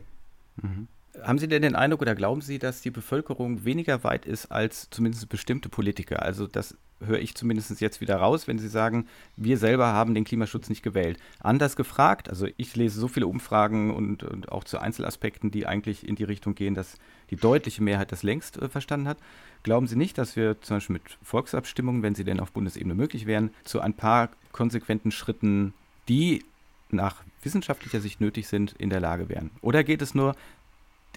[0.61, 0.87] Mhm.
[1.21, 4.89] Haben Sie denn den Eindruck oder glauben Sie, dass die Bevölkerung weniger weit ist als
[4.89, 6.23] zumindest bestimmte Politiker?
[6.23, 10.23] Also das höre ich zumindest jetzt wieder raus, wenn Sie sagen, wir selber haben den
[10.23, 11.19] Klimaschutz nicht gewählt.
[11.39, 16.07] Anders gefragt, also ich lese so viele Umfragen und, und auch zu Einzelaspekten, die eigentlich
[16.07, 16.97] in die Richtung gehen, dass
[17.29, 19.17] die deutliche Mehrheit das längst äh, verstanden hat.
[19.63, 23.25] Glauben Sie nicht, dass wir zum Beispiel mit Volksabstimmungen, wenn sie denn auf Bundesebene möglich
[23.25, 25.73] wären, zu ein paar konsequenten Schritten,
[26.09, 26.43] die
[26.89, 29.51] nach wissenschaftlicher Sicht nötig sind, in der Lage wären?
[29.61, 30.35] Oder geht es nur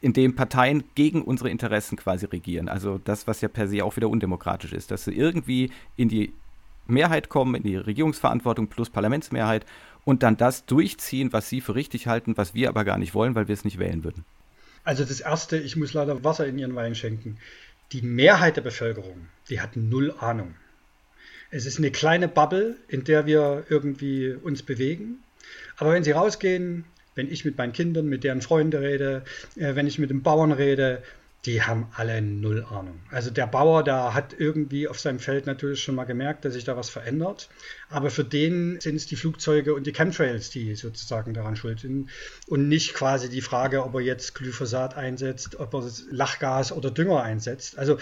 [0.01, 2.69] in dem Parteien gegen unsere Interessen quasi regieren.
[2.69, 6.33] Also das, was ja per se auch wieder undemokratisch ist, dass sie irgendwie in die
[6.87, 9.65] Mehrheit kommen, in die Regierungsverantwortung plus Parlamentsmehrheit
[10.05, 13.35] und dann das durchziehen, was sie für richtig halten, was wir aber gar nicht wollen,
[13.35, 14.25] weil wir es nicht wählen würden.
[14.85, 17.39] Also das Erste, ich muss leider Wasser in Ihren Wein schenken.
[17.93, 20.55] Die Mehrheit der Bevölkerung, die hat null Ahnung.
[21.51, 25.19] Es ist eine kleine Bubble, in der wir irgendwie uns bewegen.
[25.77, 26.85] Aber wenn Sie rausgehen,
[27.17, 29.25] wenn ich mit meinen Kindern, mit deren Freunden rede,
[29.57, 31.03] äh, wenn ich mit den Bauern rede,
[31.47, 32.99] die haben alle null Ahnung.
[33.11, 36.65] Also der Bauer, der hat irgendwie auf seinem Feld natürlich schon mal gemerkt, dass sich
[36.65, 37.49] da was verändert.
[37.89, 42.11] Aber für den sind es die Flugzeuge und die Chemtrails, die sozusagen daran schuld sind.
[42.49, 47.23] Und nicht quasi die Frage, ob er jetzt Glyphosat einsetzt, ob er Lachgas oder Dünger
[47.23, 47.79] einsetzt.
[47.79, 47.99] Also,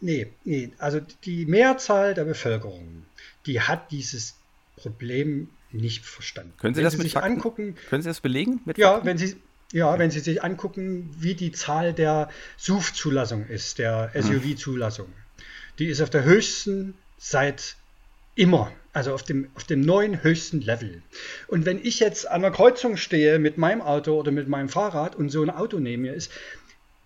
[0.00, 0.72] nee, nee.
[0.78, 3.04] Also die Mehrzahl der Bevölkerung,
[3.46, 4.34] die hat dieses
[4.76, 6.52] Problem nicht verstanden.
[6.58, 7.32] Können Sie wenn das Sie mit sich Fakten?
[7.32, 7.76] angucken?
[7.90, 8.60] Können Sie das belegen?
[8.64, 9.36] Mit ja, wenn Sie
[9.72, 14.22] ja, wenn Sie sich angucken, wie die Zahl der SUV-Zulassung ist, der Hm.
[14.22, 15.12] SUV-Zulassung,
[15.78, 17.76] die ist auf der höchsten seit
[18.34, 21.02] immer, also auf dem, auf dem neuen höchsten Level.
[21.48, 25.16] Und wenn ich jetzt an einer Kreuzung stehe mit meinem Auto oder mit meinem Fahrrad
[25.16, 26.30] und so ein Auto neben mir ist,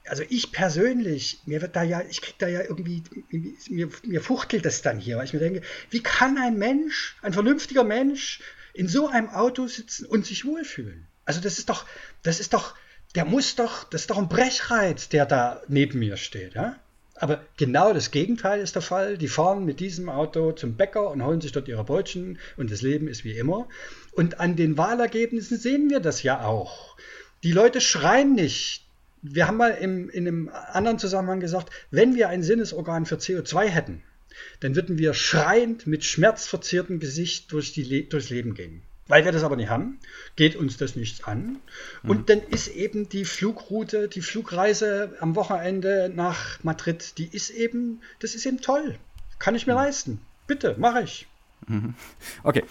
[0.07, 3.03] also ich persönlich, mir wird da ja, ich krieg da ja irgendwie,
[3.69, 7.33] mir, mir fuchtelt das dann hier, weil ich mir denke, wie kann ein Mensch, ein
[7.33, 8.41] vernünftiger Mensch,
[8.75, 11.07] in so einem Auto sitzen und sich wohlfühlen?
[11.25, 11.87] Also das ist doch,
[12.23, 12.75] das ist doch,
[13.15, 16.77] der muss doch, das ist doch ein Brechreiz, der da neben mir steht, ja?
[17.15, 19.17] Aber genau das Gegenteil ist der Fall.
[19.17, 22.83] Die fahren mit diesem Auto zum Bäcker und holen sich dort ihre Brötchen und das
[22.83, 23.69] Leben ist wie immer.
[24.11, 26.97] Und an den Wahlergebnissen sehen wir das ja auch.
[27.45, 28.85] Die Leute schreien nicht.
[29.23, 33.67] Wir haben mal im, in einem anderen Zusammenhang gesagt, wenn wir ein Sinnesorgan für CO2
[33.67, 34.03] hätten,
[34.61, 38.83] dann würden wir schreiend mit schmerzverzerrtem Gesicht durch die Le durchs Leben gehen.
[39.09, 39.99] Weil wir das aber nicht haben,
[40.37, 41.59] geht uns das nichts an.
[42.03, 42.27] Und mhm.
[42.27, 48.35] dann ist eben die Flugroute, die Flugreise am Wochenende nach Madrid, die ist eben, das
[48.35, 48.97] ist eben toll.
[49.39, 49.81] Kann ich mir mhm.
[49.81, 50.21] leisten.
[50.47, 51.27] Bitte, mache ich.
[51.67, 51.95] Mhm.
[52.43, 52.65] Okay.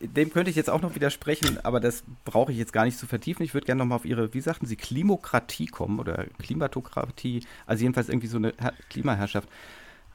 [0.00, 3.06] Dem könnte ich jetzt auch noch widersprechen, aber das brauche ich jetzt gar nicht zu
[3.06, 3.42] vertiefen.
[3.44, 7.82] Ich würde gerne noch mal auf Ihre, wie sagten Sie, Klimokratie kommen oder Klimatokratie, also
[7.82, 8.52] jedenfalls irgendwie so eine
[8.90, 9.48] Klimaherrschaft.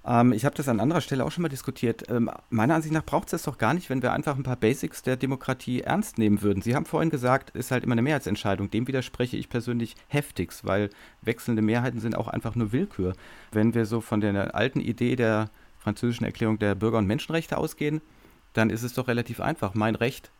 [0.05, 2.09] Ähm, ich habe das an anderer Stelle auch schon mal diskutiert.
[2.09, 4.55] Ähm, meiner Ansicht nach braucht es das doch gar nicht, wenn wir einfach ein paar
[4.55, 6.61] Basics der Demokratie ernst nehmen würden.
[6.61, 8.71] Sie haben vorhin gesagt, ist halt immer eine Mehrheitsentscheidung.
[8.71, 10.89] Dem widerspreche ich persönlich heftigst, weil
[11.21, 13.13] wechselnde Mehrheiten sind auch einfach nur Willkür.
[13.51, 18.01] Wenn wir so von der alten Idee der französischen Erklärung der Bürger- und Menschenrechte ausgehen,
[18.53, 19.73] dann ist es doch relativ einfach.
[19.73, 20.31] Mein Recht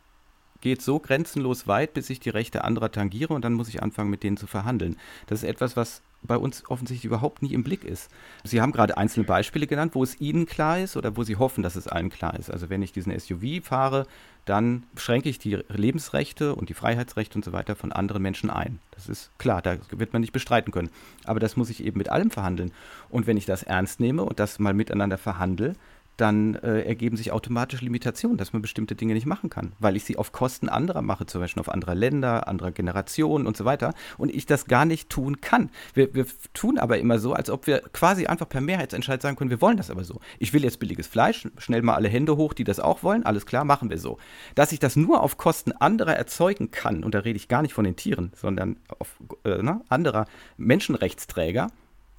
[0.62, 4.10] geht so grenzenlos weit, bis ich die Rechte anderer tangiere und dann muss ich anfangen,
[4.10, 4.96] mit denen zu verhandeln.
[5.26, 8.08] Das ist etwas, was bei uns offensichtlich überhaupt nicht im Blick ist.
[8.44, 11.64] Sie haben gerade einzelne Beispiele genannt, wo es Ihnen klar ist oder wo Sie hoffen,
[11.64, 12.48] dass es allen klar ist.
[12.48, 14.06] Also wenn ich diesen SUV fahre,
[14.44, 18.78] dann schränke ich die Lebensrechte und die Freiheitsrechte und so weiter von anderen Menschen ein.
[18.92, 20.90] Das ist klar, da wird man nicht bestreiten können.
[21.24, 22.72] Aber das muss ich eben mit allem verhandeln.
[23.08, 25.74] Und wenn ich das ernst nehme und das mal miteinander verhandle,
[26.22, 30.04] dann äh, ergeben sich automatisch Limitationen, dass man bestimmte Dinge nicht machen kann, weil ich
[30.04, 33.92] sie auf Kosten anderer mache, zum Beispiel auf anderer Länder, anderer Generationen und so weiter,
[34.18, 35.68] und ich das gar nicht tun kann.
[35.94, 39.50] Wir, wir tun aber immer so, als ob wir quasi einfach per Mehrheitsentscheid sagen können,
[39.50, 40.20] wir wollen das aber so.
[40.38, 43.44] Ich will jetzt billiges Fleisch, schnell mal alle Hände hoch, die das auch wollen, alles
[43.44, 44.18] klar, machen wir so.
[44.54, 47.74] Dass ich das nur auf Kosten anderer erzeugen kann, und da rede ich gar nicht
[47.74, 51.66] von den Tieren, sondern auf äh, ne, anderer Menschenrechtsträger,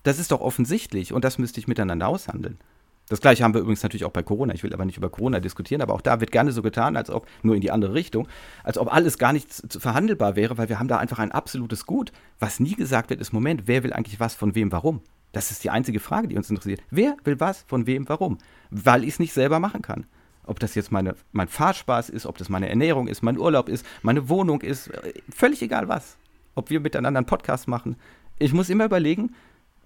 [0.04, 2.60] das ist doch offensichtlich und das müsste ich miteinander aushandeln.
[3.10, 4.54] Das gleiche haben wir übrigens natürlich auch bei Corona.
[4.54, 7.10] Ich will aber nicht über Corona diskutieren, aber auch da wird gerne so getan, als
[7.10, 8.28] ob nur in die andere Richtung,
[8.64, 12.12] als ob alles gar nicht verhandelbar wäre, weil wir haben da einfach ein absolutes Gut.
[12.40, 15.02] Was nie gesagt wird, ist Moment, wer will eigentlich was von wem, warum?
[15.34, 16.82] Das ist die einzige Frage, die uns interessiert.
[16.92, 18.38] Wer will was von wem, warum?
[18.70, 20.06] Weil ich es nicht selber machen kann.
[20.46, 23.86] Ob das jetzt meine, mein Fahrspaß ist, ob das meine Ernährung ist, mein Urlaub ist,
[24.02, 24.92] meine Wohnung ist,
[25.30, 26.18] völlig egal was.
[26.56, 27.96] Ob wir miteinander einen Podcast machen.
[28.40, 29.34] Ich muss immer überlegen,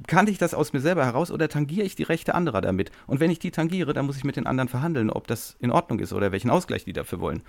[0.05, 2.91] kann ich das aus mir selber heraus oder tangiere ich die Rechte anderer damit?
[3.07, 5.71] Und wenn ich die tangiere, dann muss ich mit den anderen verhandeln, ob das in
[5.71, 7.41] Ordnung ist oder welchen Ausgleich die dafür wollen.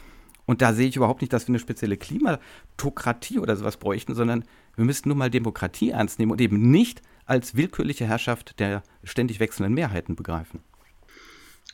[0.46, 4.44] Und da sehe ich überhaupt nicht, dass wir eine spezielle Klimatokratie oder sowas bräuchten, sondern
[4.76, 9.40] wir müssten nur mal Demokratie ernst nehmen und eben nicht als willkürliche Herrschaft der ständig
[9.40, 10.60] wechselnden Mehrheiten begreifen.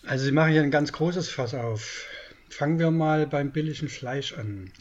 [0.05, 2.05] Also Sie machen hier ein ganz großes Fass auf.
[2.51, 4.73] Fangen wir mal beim billigen Fleisch an.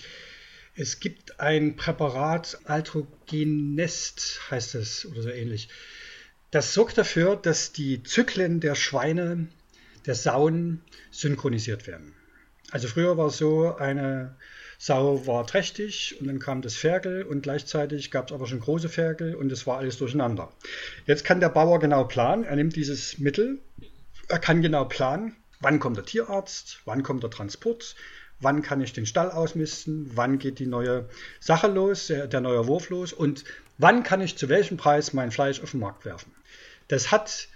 [0.76, 5.70] Es gibt ein Präparat, Altrogenest heißt es oder so ähnlich.
[6.50, 9.48] Das sorgt dafür, dass die Zyklen der Schweine,
[10.08, 10.82] der Sauen
[11.12, 12.14] synchronisiert werden.
[12.72, 14.36] Also früher war es so, eine
[14.80, 18.90] Sau war trächtig und dann kam das Ferkel und gleichzeitig gab es aber schon große
[18.90, 20.52] Ferkel und es war alles durcheinander.
[21.06, 23.60] Jetzt kann der Bauer genau planen, er nimmt dieses Mittel,
[24.28, 27.96] er kann genau planen, wann kommt der Tierarzt, wann kommt der Transport,
[28.44, 32.68] wann kann ich den Stall ausmisten, wann geht die neue Sache los, der, der neue
[32.68, 33.44] Wurf los und
[33.78, 36.32] wann kann ich zu welchem Preis mein Fleisch auf den Markt werfen.
[36.88, 37.48] Das hat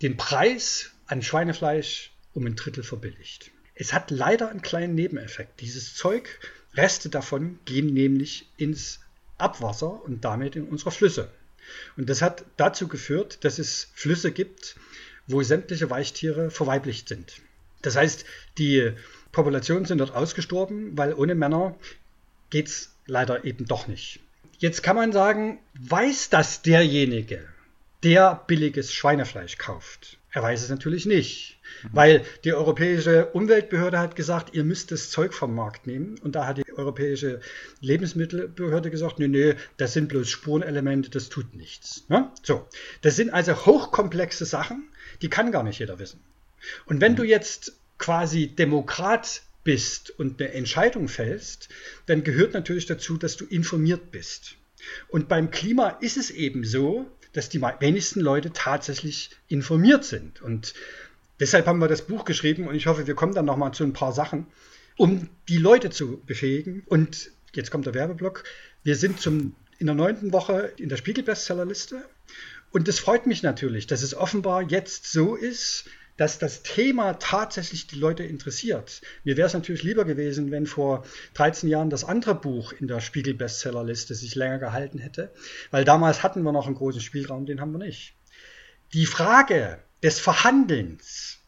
[0.00, 3.50] den Preis an Schweinefleisch um ein Drittel verbilligt.
[3.74, 5.60] Es hat leider einen kleinen Nebeneffekt.
[5.60, 6.38] Dieses Zeug,
[6.74, 9.00] Reste davon gehen nämlich ins
[9.38, 11.30] Abwasser und damit in unsere Flüsse.
[11.96, 14.76] Und das hat dazu geführt, dass es Flüsse gibt,
[15.26, 17.40] wo sämtliche Weichtiere verweiblicht sind.
[17.82, 18.24] Das heißt,
[18.58, 18.92] die
[19.32, 21.74] Populationen sind dort ausgestorben, weil ohne Männer
[22.50, 24.20] geht es leider eben doch nicht.
[24.58, 27.40] Jetzt kann man sagen, weiß das derjenige,
[28.02, 30.18] der billiges Schweinefleisch kauft?
[30.30, 31.88] Er weiß es natürlich nicht, mhm.
[31.92, 36.18] weil die Europäische Umweltbehörde hat gesagt, ihr müsst das Zeug vom Markt nehmen.
[36.18, 37.40] Und da hat die Europäische
[37.80, 42.04] Lebensmittelbehörde gesagt, nee, nee, das sind bloß Spurenelemente, das tut nichts.
[42.08, 42.30] Ne?
[42.42, 42.66] So,
[43.02, 44.88] das sind also hochkomplexe Sachen,
[45.20, 46.20] die kann gar nicht jeder wissen.
[46.86, 47.16] Und wenn mhm.
[47.16, 51.68] du jetzt quasi Demokrat bist und eine Entscheidung fällst,
[52.06, 54.56] dann gehört natürlich dazu, dass du informiert bist.
[55.08, 60.42] Und beim Klima ist es eben so, dass die wenigsten Leute tatsächlich informiert sind.
[60.42, 60.74] Und
[61.38, 63.92] deshalb haben wir das Buch geschrieben und ich hoffe, wir kommen dann nochmal zu ein
[63.92, 64.48] paar Sachen,
[64.96, 66.82] um die Leute zu befähigen.
[66.86, 68.42] Und jetzt kommt der Werbeblock.
[68.82, 72.04] Wir sind zum, in der neunten Woche in der Spiegel-Bestsellerliste.
[72.72, 75.84] Und es freut mich natürlich, dass es offenbar jetzt so ist,
[76.22, 79.00] dass das Thema tatsächlich die Leute interessiert.
[79.24, 81.04] Mir wäre es natürlich lieber gewesen, wenn vor
[81.34, 85.32] 13 Jahren das andere Buch in der Spiegel-Bestsellerliste sich länger gehalten hätte,
[85.72, 88.14] weil damals hatten wir noch einen großen Spielraum, den haben wir nicht.
[88.92, 91.40] Die Frage des Verhandelns,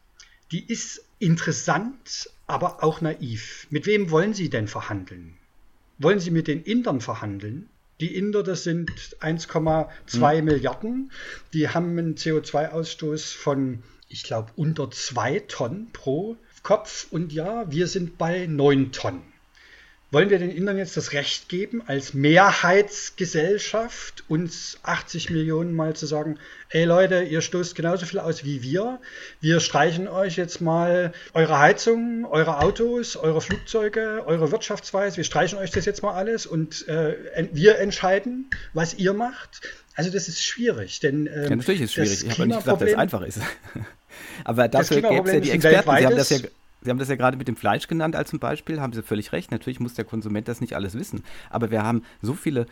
[0.51, 3.69] die ist interessant, aber auch naiv.
[3.71, 5.37] Mit wem wollen Sie denn verhandeln?
[5.99, 7.69] Wollen Sie mit den Indern verhandeln?
[8.01, 10.45] Die Inder, das sind 1,2 hm.
[10.45, 11.13] Milliarden.
[11.53, 13.85] Die haben einen CO2-Ausstoß von
[14.15, 17.09] ich glaube, unter zwei Tonnen pro Kopf.
[17.11, 19.25] Und ja, wir sind bei neun Tonnen.
[20.13, 26.07] Wollen wir den Indern jetzt das Recht geben, als Mehrheitsgesellschaft uns 80 Millionen mal zu
[26.07, 26.39] sagen,
[26.71, 29.01] ey Leute, ihr stoßt genauso viel aus wie wir.
[29.41, 35.17] Wir streichen euch jetzt mal eure Heizung, eure Autos, eure Flugzeuge, eure Wirtschaftsweise.
[35.17, 39.61] Wir streichen euch das jetzt mal alles und äh, wir entscheiden, was ihr macht.
[39.97, 42.25] Also das ist schwierig, denn ähm, ja, natürlich ist es schwierig.
[42.25, 43.41] Ich habe nicht gesagt, dass es einfach ist.
[44.45, 45.91] Aber dafür gäbe es ja die Experten.
[45.97, 46.39] Sie haben, das ja,
[46.85, 49.33] Sie haben das ja gerade mit dem Fleisch genannt als ein Beispiel, haben Sie völlig
[49.33, 49.51] recht.
[49.51, 51.25] Natürlich muss der Konsument das nicht alles wissen.
[51.51, 52.67] Aber wir haben so viele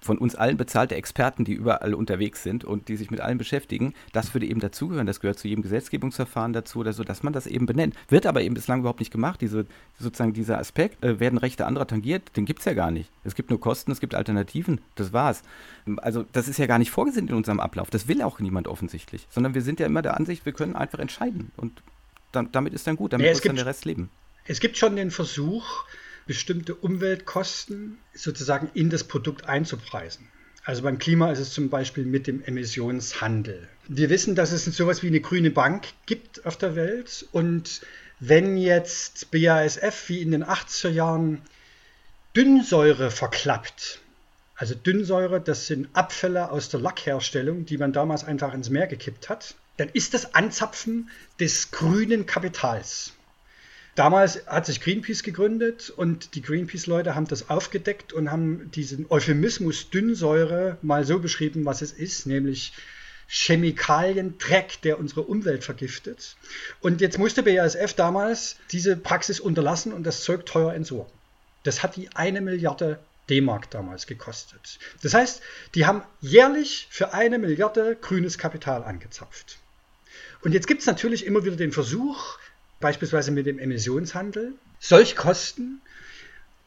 [0.00, 3.94] von uns allen bezahlte Experten, die überall unterwegs sind und die sich mit allem beschäftigen,
[4.12, 5.06] das würde eben dazugehören.
[5.06, 7.94] Das gehört zu jedem Gesetzgebungsverfahren dazu oder so, dass man das eben benennt.
[8.08, 9.40] Wird aber eben bislang überhaupt nicht gemacht.
[9.40, 9.66] Diese,
[9.98, 13.10] sozusagen dieser Aspekt, äh, werden Rechte anderer tangiert, den gibt es ja gar nicht.
[13.24, 15.42] Es gibt nur Kosten, es gibt Alternativen, das war's.
[15.98, 17.90] Also das ist ja gar nicht vorgesehen in unserem Ablauf.
[17.90, 19.26] Das will auch niemand offensichtlich.
[19.30, 21.52] Sondern wir sind ja immer der Ansicht, wir können einfach entscheiden.
[21.56, 21.82] Und
[22.32, 24.08] damit ist dann gut, damit nee, muss dann der Rest leben.
[24.46, 25.84] Es gibt schon den Versuch,
[26.30, 30.28] bestimmte Umweltkosten sozusagen in das Produkt einzupreisen.
[30.64, 33.66] Also beim Klima ist es zum Beispiel mit dem Emissionshandel.
[33.88, 37.26] Wir wissen, dass es sowas wie eine grüne Bank gibt auf der Welt.
[37.32, 37.80] Und
[38.20, 41.42] wenn jetzt BASF wie in den 80er Jahren
[42.36, 43.98] Dünnsäure verklappt,
[44.54, 49.28] also Dünnsäure, das sind Abfälle aus der Lackherstellung, die man damals einfach ins Meer gekippt
[49.28, 53.14] hat, dann ist das Anzapfen des grünen Kapitals.
[53.94, 59.90] Damals hat sich Greenpeace gegründet und die Greenpeace-Leute haben das aufgedeckt und haben diesen Euphemismus
[59.90, 62.72] Dünnsäure mal so beschrieben, was es ist, nämlich
[63.26, 66.36] Chemikalien, Dreck, der unsere Umwelt vergiftet.
[66.80, 71.12] Und jetzt musste BASF damals diese Praxis unterlassen und das Zeug teuer entsorgen.
[71.62, 72.98] Das hat die eine Milliarde
[73.28, 74.78] D-Mark damals gekostet.
[75.02, 75.42] Das heißt,
[75.74, 79.58] die haben jährlich für eine Milliarde grünes Kapital angezapft.
[80.42, 82.38] Und jetzt gibt es natürlich immer wieder den Versuch,
[82.80, 85.80] beispielsweise mit dem Emissionshandel, solch Kosten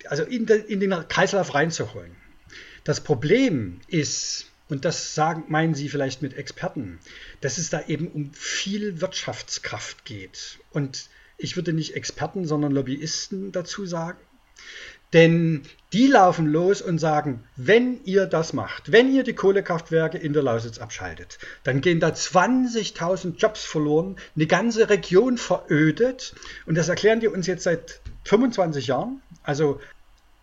[0.07, 2.16] also in, de, in den Kreislauf reinzuholen.
[2.84, 6.99] Das Problem ist, und das sagen, meinen Sie vielleicht mit Experten,
[7.41, 10.59] dass es da eben um viel Wirtschaftskraft geht.
[10.72, 14.20] Und ich würde nicht Experten, sondern Lobbyisten dazu sagen.
[15.14, 15.61] Denn
[15.93, 20.41] die laufen los und sagen, wenn ihr das macht, wenn ihr die Kohlekraftwerke in der
[20.41, 26.34] Lausitz abschaltet, dann gehen da 20.000 Jobs verloren, eine ganze Region verödet.
[26.66, 29.22] Und das erklären die uns jetzt seit 25 Jahren.
[29.43, 29.80] Also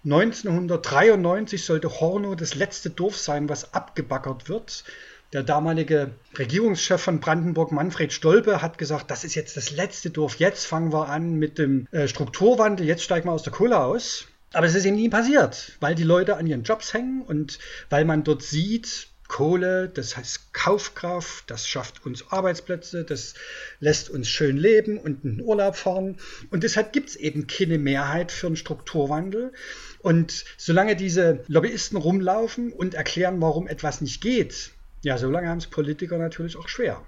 [0.04, 4.84] 1993 sollte Horno das letzte Dorf sein, was abgebaggert wird.
[5.32, 10.36] Der damalige Regierungschef von Brandenburg, Manfred Stolpe, hat gesagt, das ist jetzt das letzte Dorf.
[10.36, 12.86] Jetzt fangen wir an mit dem äh, Strukturwandel.
[12.86, 14.26] Jetzt steigen wir aus der Kohle aus.
[14.52, 18.04] Aber es ist ihm nie passiert, weil die Leute an ihren Jobs hängen und weil
[18.04, 23.34] man dort sieht, Kohle, das heißt Kaufkraft, das schafft uns Arbeitsplätze, das
[23.78, 26.18] lässt uns schön leben und in Urlaub fahren.
[26.50, 29.52] Und deshalb gibt es eben keine Mehrheit für einen Strukturwandel.
[30.00, 34.72] Und solange diese Lobbyisten rumlaufen und erklären, warum etwas nicht geht,
[35.02, 37.00] ja, solange haben es Politiker natürlich auch schwer.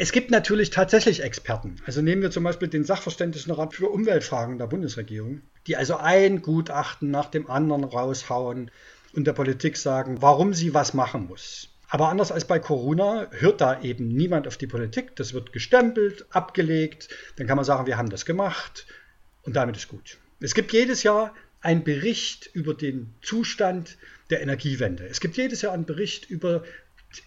[0.00, 1.74] Es gibt natürlich tatsächlich Experten.
[1.84, 7.10] Also nehmen wir zum Beispiel den Sachverständigenrat für Umweltfragen der Bundesregierung, die also ein Gutachten
[7.10, 8.70] nach dem anderen raushauen
[9.12, 11.70] und der Politik sagen, warum sie was machen muss.
[11.88, 15.16] Aber anders als bei Corona hört da eben niemand auf die Politik.
[15.16, 17.08] Das wird gestempelt, abgelegt.
[17.34, 18.86] Dann kann man sagen, wir haben das gemacht
[19.42, 20.18] und damit ist gut.
[20.38, 23.98] Es gibt jedes Jahr einen Bericht über den Zustand
[24.30, 25.08] der Energiewende.
[25.08, 26.62] Es gibt jedes Jahr einen Bericht über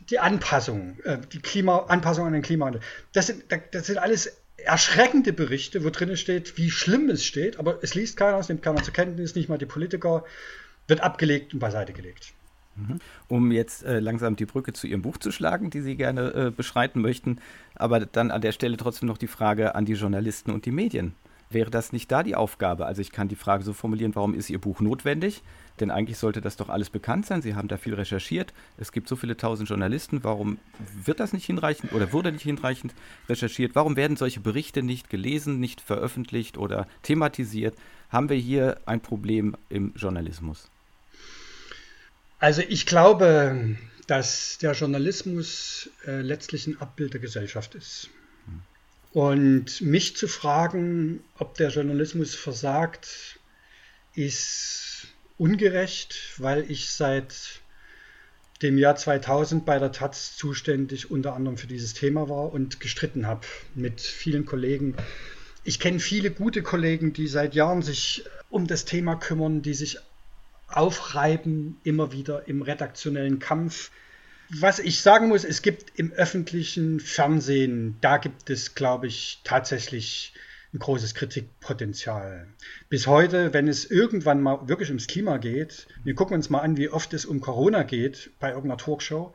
[0.10, 2.82] die Anpassung, äh, die Klima, Anpassung an den Klimawandel.
[3.14, 7.80] Das sind, das sind alles erschreckende Berichte, wo drin steht, wie schlimm es steht, aber
[7.82, 10.24] es liest keiner, es nimmt keiner zur Kenntnis, nicht mal die Politiker,
[10.88, 12.34] wird abgelegt und beiseite gelegt.
[12.76, 13.00] Mhm.
[13.28, 16.52] Um jetzt äh, langsam die Brücke zu Ihrem Buch zu schlagen, die Sie gerne äh,
[16.52, 17.40] beschreiten möchten,
[17.76, 21.16] aber dann an der Stelle trotzdem noch die Frage an die Journalisten und die Medien.
[21.54, 22.86] Wäre das nicht da die Aufgabe?
[22.86, 25.42] Also ich kann die Frage so formulieren, warum ist Ihr Buch notwendig?
[25.80, 27.42] Denn eigentlich sollte das doch alles bekannt sein.
[27.42, 28.54] Sie haben da viel recherchiert.
[28.78, 30.24] Es gibt so viele tausend Journalisten.
[30.24, 30.60] Warum
[31.04, 32.94] wird das nicht hinreichend oder wurde nicht hinreichend
[33.28, 33.76] recherchiert?
[33.76, 37.76] Warum werden solche Berichte nicht gelesen, nicht veröffentlicht oder thematisiert?
[38.10, 40.70] Haben wir hier ein Problem im Journalismus?
[42.40, 43.78] Also ich glaube,
[44.08, 48.10] dass der Journalismus äh, letztlich ein Abbild der Gesellschaft ist.
[49.14, 53.40] Und mich zu fragen, ob der Journalismus versagt,
[54.16, 55.08] ist
[55.38, 57.62] ungerecht, weil ich seit
[58.62, 63.26] dem Jahr 2000 bei der Taz zuständig unter anderem für dieses Thema war und gestritten
[63.26, 64.96] habe mit vielen Kollegen.
[65.64, 69.98] Ich kenne viele gute Kollegen, die seit Jahren sich um das Thema kümmern, die sich
[70.68, 73.92] aufreiben, immer wieder im redaktionellen Kampf
[74.60, 80.34] was ich sagen muss, es gibt im öffentlichen Fernsehen, da gibt es, glaube ich, tatsächlich
[80.74, 82.48] ein großes Kritikpotenzial.
[82.90, 86.78] Bis heute, wenn es irgendwann mal wirklich ums Klima geht, wir gucken uns mal an,
[86.78, 89.34] wie oft es um Corona geht bei irgendeiner Talkshow.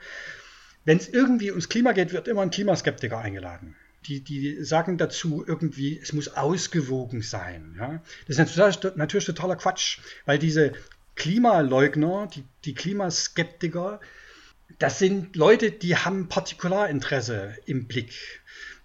[0.84, 3.74] Wenn es irgendwie ums Klima geht, wird immer ein Klimaskeptiker eingeladen.
[4.06, 7.74] Die, die sagen dazu irgendwie, es muss ausgewogen sein.
[7.78, 8.02] Ja?
[8.28, 8.56] Das ist
[8.96, 10.72] natürlich, totaler Quatsch, weil diese
[11.16, 14.00] Klimaleugner, die, die Klimaskeptiker,
[14.78, 18.12] das sind Leute, die haben Partikularinteresse im Blick.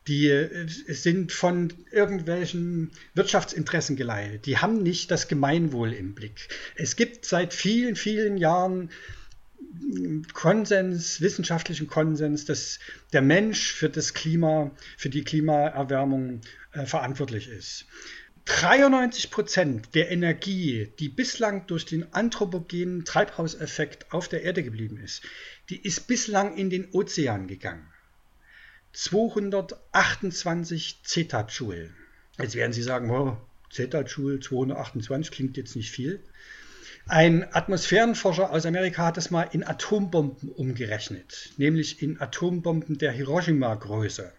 [0.08, 4.46] Die äh, sind von irgendwelchen Wirtschaftsinteressen geleitet.
[4.46, 6.48] Die haben nicht das Gemeinwohl im Blick.
[6.76, 8.90] Es gibt seit vielen, vielen Jahren
[10.34, 12.80] Konsens, wissenschaftlichen Konsens, dass
[13.14, 16.42] der Mensch für das Klima, für die Klimaerwärmung
[16.74, 17.86] äh, verantwortlich ist.
[18.46, 25.22] 93 Prozent der Energie, die bislang durch den anthropogenen Treibhauseffekt auf der Erde geblieben ist,
[25.72, 27.88] die ist bislang in den Ozean gegangen.
[28.92, 31.92] 228 Zetajoule.
[32.38, 33.38] Jetzt werden Sie sagen, oh,
[33.72, 36.22] Zetajoule 228 klingt jetzt nicht viel.
[37.08, 44.34] Ein Atmosphärenforscher aus Amerika hat das mal in Atombomben umgerechnet, nämlich in Atombomben der Hiroshima-Größe.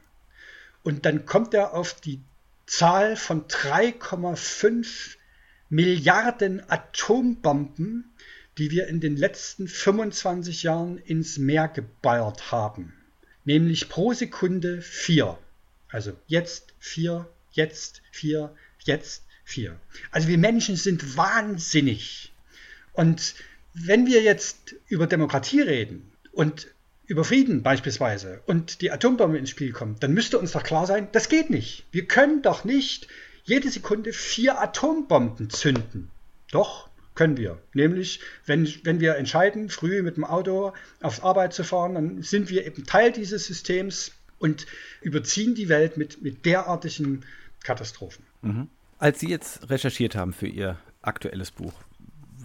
[0.83, 2.21] Und dann kommt er auf die
[2.67, 5.17] Zahl von 3,5
[5.71, 8.12] Milliarden Atombomben,
[8.59, 12.93] die wir in den letzten 25 Jahren ins Meer geballert haben.
[13.45, 15.39] Nämlich pro Sekunde vier.
[15.89, 19.79] Also jetzt vier, jetzt vier, jetzt vier.
[20.11, 22.33] Also wir Menschen sind wahnsinnig.
[22.93, 23.35] Und
[23.75, 26.69] wenn wir jetzt über Demokratie reden und
[27.07, 31.09] über Frieden beispielsweise und die Atombombe ins Spiel kommt, dann müsste uns doch klar sein,
[31.13, 31.85] das geht nicht.
[31.91, 33.09] Wir können doch nicht
[33.45, 36.11] jede Sekunde vier Atombomben zünden.
[36.51, 37.59] Doch, können wir.
[37.75, 42.51] Nämlich, wenn, wenn wir entscheiden, früh mit dem Auto auf Arbeit zu fahren, dann sind
[42.51, 44.67] wir eben Teil dieses Systems und
[45.01, 47.25] überziehen die Welt mit, mit derartigen
[47.63, 48.25] Katastrophen.
[48.41, 48.69] Mhm.
[48.99, 51.75] Als Sie jetzt recherchiert haben für Ihr aktuelles Buch,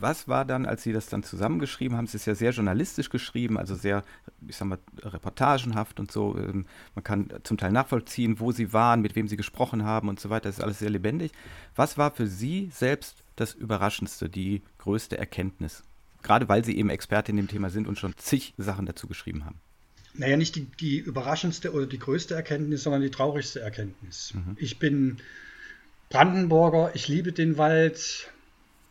[0.02, 2.08] was war dann, als Sie das dann zusammengeschrieben haben?
[2.08, 4.04] Sie es ja sehr journalistisch geschrieben, also sehr,
[4.48, 6.38] ich sag mal, reportagenhaft und so.
[6.38, 10.20] Ähm, man kann zum Teil nachvollziehen, wo Sie waren, mit wem Sie gesprochen haben und
[10.20, 10.50] so weiter.
[10.50, 11.32] Das ist alles sehr lebendig.
[11.76, 15.84] Was war für Sie selbst das Überraschendste, die größte Erkenntnis?
[16.24, 19.46] Gerade weil Sie eben Expertin in dem Thema sind und schon zig Sachen dazu geschrieben
[19.46, 19.60] haben.
[20.14, 24.34] Naja, nicht die, die überraschendste oder die größte Erkenntnis, sondern die traurigste Erkenntnis.
[24.34, 24.58] Mhm.
[24.60, 25.18] Ich bin
[26.10, 28.32] Brandenburger, ich liebe den Wald,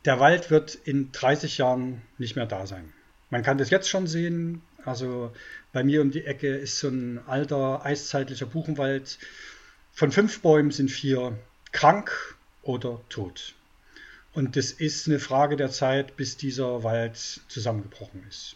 [0.07, 2.93] Der Wald wird in 30 Jahren nicht mehr da sein.
[3.31, 4.63] Man kann das jetzt schon sehen.
[4.85, 5.33] Also
[5.73, 9.19] bei mir um die Ecke ist so ein alter eiszeitlicher Buchenwald.
[9.93, 11.37] Von fünf Bäumen sind vier
[11.73, 13.55] krank oder tot.
[14.33, 18.55] Und es ist eine Frage der Zeit, bis dieser Wald zusammengebrochen ist.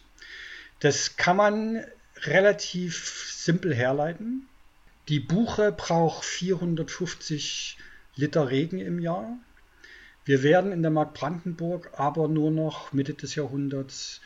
[0.79, 1.85] Das kann man
[2.23, 4.47] relativ simpel herleiten.
[5.09, 7.77] Die Buche braucht 450
[8.15, 9.37] Liter Regen im Jahr.
[10.31, 14.21] Wir werden in der Mark Brandenburg aber nur noch Mitte des Jahrhunderts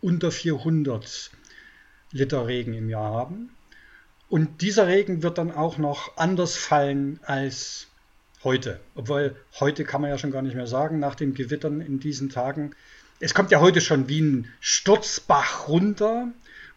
[0.00, 1.30] unter 400
[2.12, 3.50] Liter Regen im Jahr haben.
[4.30, 7.88] Und dieser Regen wird dann auch noch anders fallen als
[8.42, 8.80] heute.
[8.94, 12.30] Obwohl heute kann man ja schon gar nicht mehr sagen, nach den Gewittern in diesen
[12.30, 12.74] Tagen.
[13.18, 16.28] Es kommt ja heute schon wie ein Sturzbach runter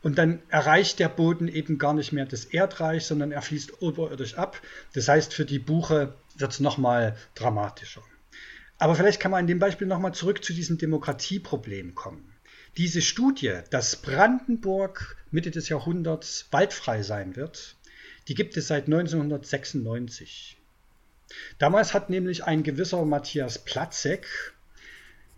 [0.02, 4.34] und dann erreicht der Boden eben gar nicht mehr das Erdreich, sondern er fließt oberirdisch
[4.34, 4.62] ab.
[4.94, 8.04] Das heißt, für die Buche wird es nochmal dramatischer.
[8.78, 12.34] Aber vielleicht kann man in dem Beispiel nochmal zurück zu diesem Demokratieproblem kommen.
[12.78, 17.76] Diese Studie, dass Brandenburg Mitte des Jahrhunderts waldfrei sein wird,
[18.28, 20.58] die gibt es seit 1996.
[21.60, 24.28] Damals hat nämlich ein gewisser Matthias Platzek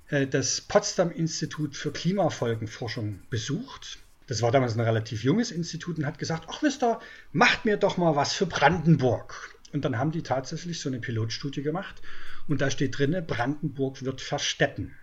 [0.09, 3.99] äh, das Potsdam Institut für Klimafolgenforschung besucht.
[4.27, 6.99] Das war damals ein relativ junges Institut und hat gesagt, ach wisst ihr,
[7.31, 9.54] macht mir doch mal was für Brandenburg.
[9.75, 12.01] Und dann haben die tatsächlich so eine Pilotstudie gemacht
[12.47, 14.95] und da steht drin, Brandenburg wird verstetten.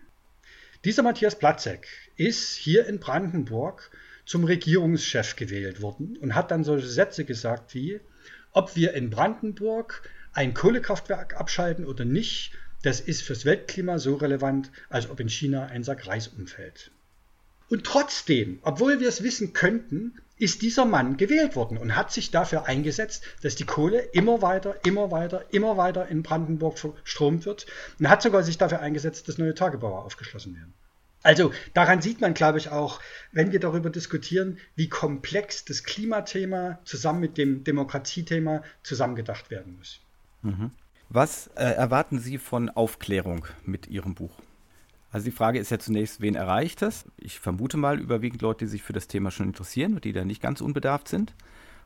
[0.86, 3.90] Dieser Matthias Platzek ist hier in Brandenburg
[4.24, 8.00] zum Regierungschef gewählt worden und hat dann solche Sätze gesagt wie,
[8.52, 12.52] ob wir in Brandenburg ein Kohlekraftwerk abschalten oder nicht,
[12.82, 16.92] das ist fürs Weltklima so relevant, als ob in China ein Sack Reis umfällt.
[17.68, 22.30] Und trotzdem, obwohl wir es wissen könnten, ist dieser Mann gewählt worden und hat sich
[22.30, 27.66] dafür eingesetzt, dass die Kohle immer weiter, immer weiter, immer weiter in Brandenburg verstromt wird
[27.98, 30.74] und hat sogar sich dafür eingesetzt, dass neue Tagebauer aufgeschlossen werden.
[31.22, 36.80] Also daran sieht man, glaube ich, auch, wenn wir darüber diskutieren, wie komplex das Klimathema
[36.84, 40.00] zusammen mit dem Demokratiethema zusammengedacht werden muss.
[40.42, 40.72] Mhm.
[41.08, 44.32] Was äh, erwarten Sie von Aufklärung mit Ihrem Buch?
[45.12, 47.04] Also die Frage ist ja zunächst, wen erreicht es?
[47.18, 50.24] Ich vermute mal überwiegend Leute, die sich für das Thema schon interessieren und die da
[50.24, 51.34] nicht ganz unbedarft sind.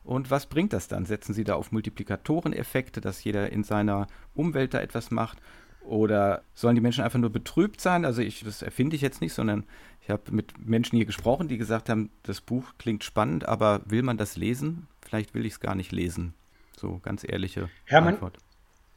[0.05, 1.05] Und was bringt das dann?
[1.05, 5.39] Setzen Sie da auf Multiplikatoreneffekte, dass jeder in seiner Umwelt da etwas macht?
[5.81, 8.05] Oder sollen die Menschen einfach nur betrübt sein?
[8.05, 9.65] Also ich, das erfinde ich jetzt nicht, sondern
[10.01, 14.03] ich habe mit Menschen hier gesprochen, die gesagt haben, das Buch klingt spannend, aber will
[14.03, 14.87] man das lesen?
[15.01, 16.33] Vielleicht will ich es gar nicht lesen.
[16.77, 18.37] So ganz ehrliche Hermann, Antwort.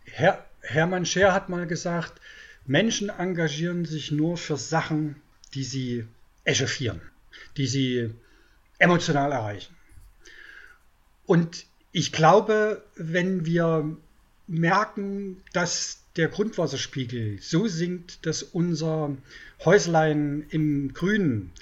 [0.04, 2.20] Herr, Hermann Scher hat mal gesagt,
[2.66, 5.16] Menschen engagieren sich nur für Sachen,
[5.54, 6.04] die sie
[6.44, 7.00] echauffieren,
[7.56, 8.10] die sie
[8.78, 9.74] emotional erreichen.
[11.26, 13.96] Und ich glaube, wenn wir
[14.46, 19.16] merken, dass der Grundwasserspiegel so sinkt, dass unser
[19.64, 21.52] Häuslein im Grünen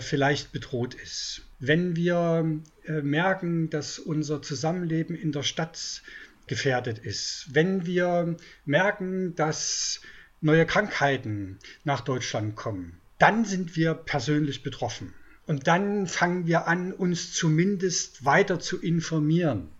[0.00, 6.02] vielleicht bedroht ist, wenn wir äh, merken, dass unser Zusammenleben in der Stadt
[6.46, 10.00] gefährdet ist, wenn wir merken, dass
[10.40, 15.14] neue Krankheiten nach Deutschland kommen, dann sind wir persönlich betroffen.
[15.46, 19.70] Und dann fangen wir an, uns zumindest weiter zu informieren,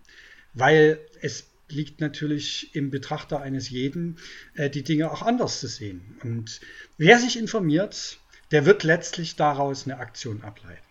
[0.55, 4.17] weil es liegt natürlich im Betrachter eines jeden,
[4.55, 6.17] äh, die Dinge auch anders zu sehen.
[6.23, 6.61] Und
[6.97, 8.19] wer sich informiert,
[8.51, 10.83] der wird letztlich daraus eine Aktion ableiten.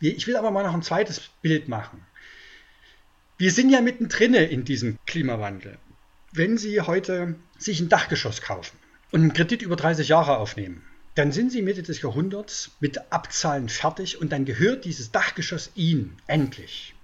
[0.00, 2.04] Ich will aber mal noch ein zweites Bild machen.
[3.38, 5.78] Wir sind ja mittendrin in diesem Klimawandel.
[6.32, 8.76] Wenn Sie heute sich ein Dachgeschoss kaufen
[9.12, 10.82] und einen Kredit über 30 Jahre aufnehmen,
[11.14, 16.16] dann sind Sie Mitte des Jahrhunderts mit Abzahlen fertig und dann gehört dieses Dachgeschoss Ihnen
[16.26, 16.94] endlich.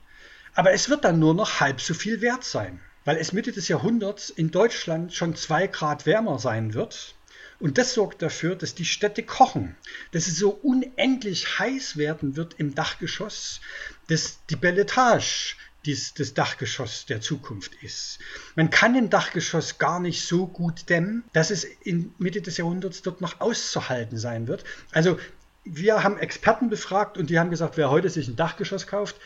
[0.54, 3.68] Aber es wird dann nur noch halb so viel wert sein, weil es Mitte des
[3.68, 7.14] Jahrhunderts in Deutschland schon zwei Grad wärmer sein wird.
[7.60, 9.76] Und das sorgt dafür, dass die Städte kochen,
[10.12, 13.60] dass es so unendlich heiß werden wird im Dachgeschoss,
[14.08, 15.56] dass die Belletage
[15.88, 18.18] dies, das Dachgeschoss der Zukunft ist.
[18.54, 23.00] Man kann im Dachgeschoss gar nicht so gut dämmen, dass es in Mitte des Jahrhunderts
[23.00, 24.64] dort noch auszuhalten sein wird.
[24.92, 25.18] Also
[25.64, 29.16] wir haben Experten befragt und die haben gesagt, wer heute sich ein Dachgeschoss kauft,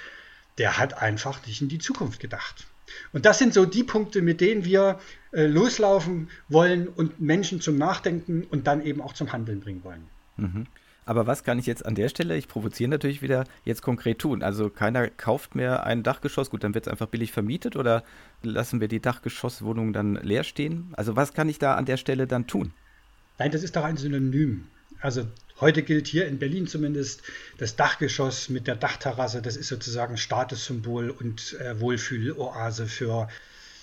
[0.59, 2.67] der hat einfach nicht in die Zukunft gedacht.
[3.13, 5.01] Und das sind so die Punkte, mit denen wir
[5.33, 10.07] äh, loslaufen wollen und Menschen zum Nachdenken und dann eben auch zum Handeln bringen wollen.
[10.37, 10.67] Mhm.
[11.05, 14.43] Aber was kann ich jetzt an der Stelle, ich provoziere natürlich wieder, jetzt konkret tun?
[14.43, 18.05] Also keiner kauft mehr ein Dachgeschoss, gut, dann wird es einfach billig vermietet oder
[18.43, 20.93] lassen wir die Dachgeschosswohnungen dann leer stehen?
[20.93, 22.73] Also was kann ich da an der Stelle dann tun?
[23.39, 24.69] Nein, das ist doch ein Synonym.
[25.01, 25.27] Also
[25.61, 27.23] heute gilt hier in Berlin zumindest
[27.59, 33.29] das Dachgeschoss mit der Dachterrasse, das ist sozusagen Statussymbol und äh, Wohlfühloase für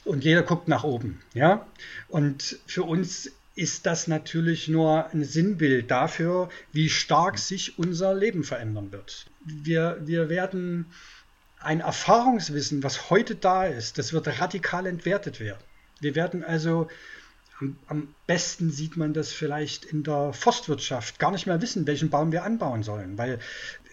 [0.06, 1.68] und jeder guckt nach oben, ja?
[2.08, 8.46] Und für uns ist das natürlich nur ein Sinnbild dafür, wie stark sich unser Leben
[8.46, 9.26] verändern wird.
[9.44, 10.86] Wir, wir werden
[11.60, 15.60] ein Erfahrungswissen, was heute da ist, das wird radikal entwertet werden.
[16.00, 16.88] Wir werden also,
[17.60, 22.10] am, am, besten sieht man das vielleicht in der Forstwirtschaft, gar nicht mehr wissen, welchen
[22.10, 23.18] Baum wir anbauen sollen.
[23.18, 23.40] Weil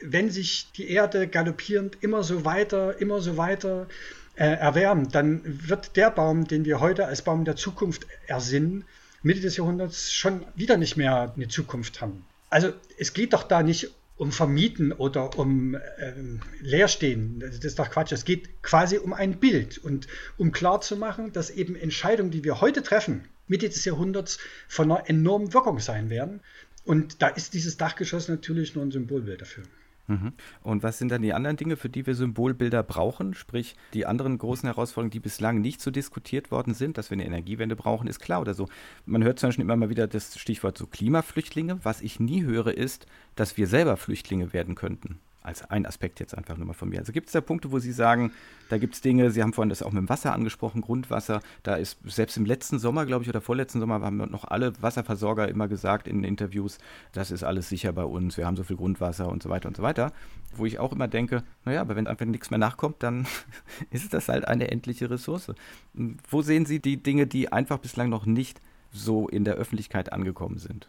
[0.00, 3.88] wenn sich die Erde galoppierend immer so weiter, immer so weiter
[4.36, 8.84] äh, erwärmt, dann wird der Baum, den wir heute als Baum der Zukunft ersinnen,
[9.26, 12.24] Mitte des Jahrhunderts schon wieder nicht mehr eine Zukunft haben.
[12.48, 17.40] Also es geht doch da nicht um Vermieten oder um ähm, Leerstehen.
[17.40, 18.12] Das ist doch Quatsch.
[18.12, 20.06] Es geht quasi um ein Bild und
[20.38, 25.52] um klarzumachen, dass eben Entscheidungen, die wir heute treffen, Mitte des Jahrhunderts von einer enormen
[25.52, 26.40] Wirkung sein werden.
[26.84, 29.64] Und da ist dieses Dachgeschoss natürlich nur ein Symbolbild dafür.
[30.06, 30.32] Mhm.
[30.62, 33.34] Und was sind dann die anderen Dinge, für die wir Symbolbilder brauchen?
[33.34, 37.26] Sprich, die anderen großen Herausforderungen, die bislang nicht so diskutiert worden sind, dass wir eine
[37.26, 38.68] Energiewende brauchen, ist klar oder so.
[39.04, 41.80] Man hört zum Beispiel immer mal wieder das Stichwort so Klimaflüchtlinge.
[41.82, 46.36] Was ich nie höre, ist, dass wir selber Flüchtlinge werden könnten als ein Aspekt jetzt
[46.36, 46.98] einfach nur mal von mir.
[46.98, 48.32] Also gibt es da Punkte, wo Sie sagen,
[48.68, 51.76] da gibt es Dinge, Sie haben vorhin das auch mit dem Wasser angesprochen, Grundwasser, da
[51.76, 55.68] ist selbst im letzten Sommer, glaube ich, oder vorletzten Sommer haben noch alle Wasserversorger immer
[55.68, 56.78] gesagt in Interviews,
[57.12, 59.76] das ist alles sicher bei uns, wir haben so viel Grundwasser und so weiter und
[59.76, 60.12] so weiter.
[60.54, 63.26] Wo ich auch immer denke, naja, aber wenn einfach nichts mehr nachkommt, dann
[63.90, 65.52] ist das halt eine endliche Ressource.
[65.94, 68.60] Wo sehen Sie die Dinge, die einfach bislang noch nicht
[68.92, 70.88] so in der Öffentlichkeit angekommen sind?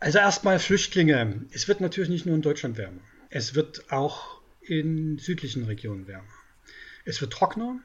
[0.00, 1.46] Also erstmal Flüchtlinge.
[1.52, 3.00] Es wird natürlich nicht nur in Deutschland wärmer.
[3.34, 6.32] Es wird auch in südlichen Regionen wärmer.
[7.04, 7.80] Es wird trockener.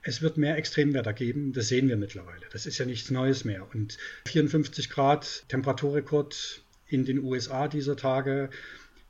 [0.00, 1.52] Es wird mehr Extremwetter geben.
[1.52, 2.46] Das sehen wir mittlerweile.
[2.50, 3.68] Das ist ja nichts Neues mehr.
[3.74, 8.48] Und 54 Grad Temperaturrekord in den USA dieser Tage.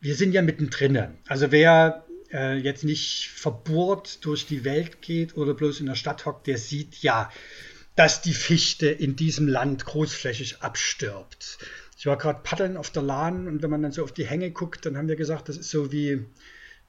[0.00, 1.18] Wir sind ja mittendrin.
[1.28, 6.26] Also wer äh, jetzt nicht verbohrt durch die Welt geht oder bloß in der Stadt
[6.26, 7.30] hockt, der sieht ja,
[7.94, 11.58] dass die Fichte in diesem Land großflächig abstirbt.
[12.04, 14.50] Ich war gerade paddeln auf der Lahn und wenn man dann so auf die Hänge
[14.50, 16.26] guckt, dann haben wir gesagt, das ist so wie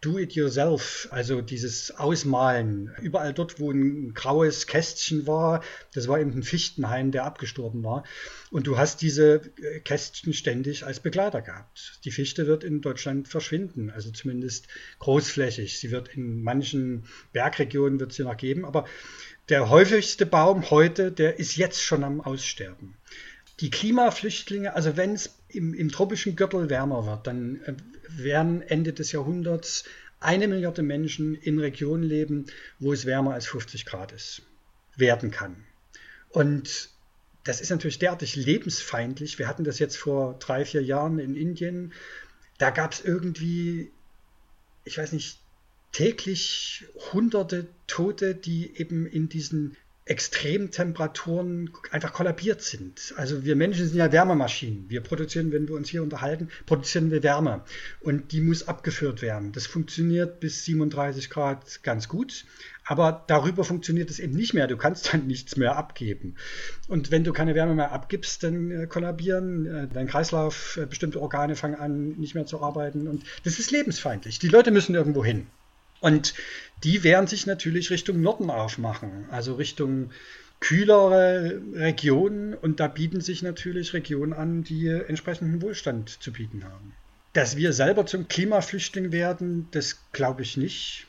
[0.01, 2.91] Do it yourself, also dieses Ausmalen.
[3.01, 5.63] Überall dort, wo ein graues Kästchen war,
[5.93, 8.03] das war eben ein Fichtenhain, der abgestorben war.
[8.51, 12.01] Und du hast diese äh, Kästchen ständig als Begleiter gehabt.
[12.03, 14.67] Die Fichte wird in Deutschland verschwinden, also zumindest
[14.99, 15.79] großflächig.
[15.79, 18.83] Sie wird in manchen Bergregionen wird sie noch geben, aber
[19.47, 22.97] der häufigste Baum heute, der ist jetzt schon am Aussterben
[23.59, 27.73] die Klimaflüchtlinge, also wenn es im, im, tropischen Gürtel wärmer wird, dann äh,
[28.09, 29.85] werden Ende des Jahrhunderts
[30.19, 32.47] eine Milliarde Menschen in Regionen leben,
[32.79, 34.41] wo es wärmer als 50 Grad ist,
[34.95, 35.63] werden kann.
[36.29, 36.89] Und
[37.43, 39.37] das ist natürlich derartig lebensfeindlich.
[39.39, 41.93] Wir hatten das jetzt vor drei, vier Jahren in Indien.
[42.57, 43.91] Da gab es irgendwie,
[44.83, 45.39] ich weiß nicht,
[45.91, 49.77] täglich hunderte Tote, die eben in diesen
[50.07, 53.15] Extremtemperaturen einfach kollabiert sind.
[53.17, 54.87] Also wir Menschen sind ja Wärmemaschinen.
[54.87, 57.63] Wir produzieren, wenn wir uns hier unterhalten, produzieren wir Wärme.
[58.01, 59.51] Und die muss abgeführt werden.
[59.51, 62.45] Das funktioniert bis 37 Grad ganz gut.
[62.87, 64.67] Aber darüber funktioniert es eben nicht mehr.
[64.67, 66.35] Du kannst dann nichts mehr abgeben.
[66.87, 71.19] Und wenn du keine Wärme mehr abgibst, dann äh, kollabieren äh, dein Kreislauf, äh, bestimmte
[71.19, 73.07] Organe fangen an, nicht mehr zu arbeiten.
[73.07, 74.37] Und das ist lebensfeindlich.
[74.37, 75.47] Die Leute müssen irgendwo hin.
[76.05, 76.35] Und
[76.83, 80.11] die werden sich natürlich Richtung Norden aufmachen, also Richtung
[80.59, 82.53] kühlere Regionen.
[82.53, 86.93] Und da bieten sich natürlich Regionen an, die entsprechenden Wohlstand zu bieten haben.
[87.33, 91.07] Dass wir selber zum Klimaflüchtling werden, das glaube ich nicht.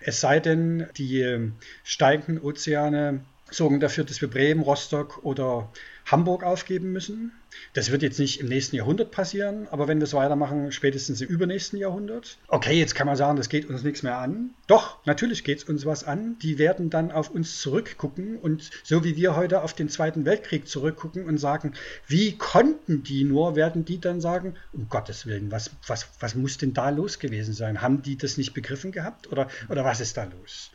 [0.00, 1.52] Es sei denn, die
[1.84, 5.70] steigenden Ozeane sorgen dafür, dass wir Bremen, Rostock oder
[6.06, 7.30] Hamburg aufgeben müssen.
[7.74, 11.28] Das wird jetzt nicht im nächsten Jahrhundert passieren, aber wenn wir es weitermachen, spätestens im
[11.28, 12.38] übernächsten Jahrhundert.
[12.48, 14.50] Okay, jetzt kann man sagen, das geht uns nichts mehr an.
[14.66, 16.36] Doch, natürlich geht es uns was an.
[16.42, 20.68] Die werden dann auf uns zurückgucken und so wie wir heute auf den Zweiten Weltkrieg
[20.68, 21.72] zurückgucken und sagen,
[22.06, 26.58] wie konnten die nur, werden die dann sagen, um Gottes Willen, was, was, was muss
[26.58, 27.80] denn da los gewesen sein?
[27.80, 30.70] Haben die das nicht begriffen gehabt oder, oder was ist da los?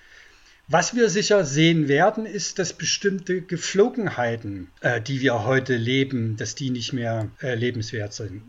[0.70, 6.55] Was wir sicher sehen werden, ist, dass bestimmte Geflogenheiten, äh, die wir heute leben, dass
[6.55, 8.41] die nicht mehr äh, lebenswert sind.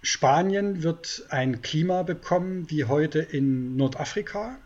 [0.00, 4.56] Spanien wird ein Klima bekommen wie heute in Nordafrika.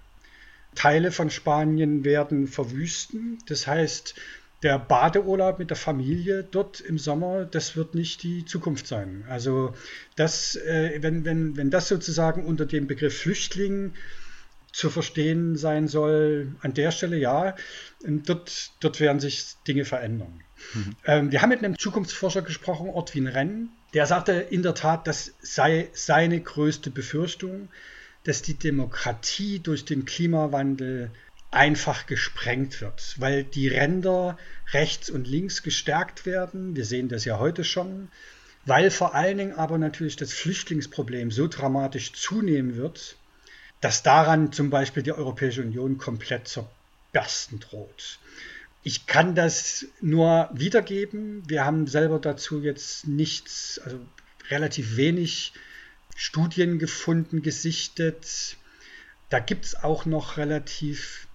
[0.77, 3.39] Teile von Spanien werden verwüsten.
[3.49, 4.15] Das heißt,
[4.63, 9.25] der Badeurlaub mit der Familie dort im Sommer, das wird nicht die Zukunft sein.
[9.29, 9.75] Also
[10.15, 13.95] das, äh, wenn, wenn, wenn das sozusagen unter dem Begriff Flüchtling
[14.75, 17.55] zu verstehen sein soll, an der Stelle ja,
[18.05, 20.43] dort, dort werden sich Dinge verändern.
[20.75, 20.97] Mhm.
[21.07, 25.35] Ähm, wir haben mit einem Zukunftsforscher gesprochen, Ortwin Renn, der sagte in der Tat, das
[25.41, 27.69] sei seine größte Befürchtung,
[28.25, 31.13] dass die Demokratie durch den Klimawandel
[31.53, 34.37] einfach gesprengt wird, weil die Ränder
[34.73, 36.75] rechts und links gestärkt werden.
[36.75, 38.09] Wir sehen das ja heute schon,
[38.67, 43.17] weil vor allen Dingen aber natürlich das Flüchtlingsproblem so dramatisch zunehmen wird,
[43.85, 48.19] dass daran zum Beispiel die Europäische Union komplett zerbersten droht.
[48.83, 51.43] Ich kann das nur wiedergeben.
[51.47, 54.01] Wir haben selber dazu jetzt nichts, also
[54.49, 55.53] relativ wenig
[56.17, 58.57] Studien gefunden, gesichtet.
[59.29, 61.27] Da gibt es auch noch relativ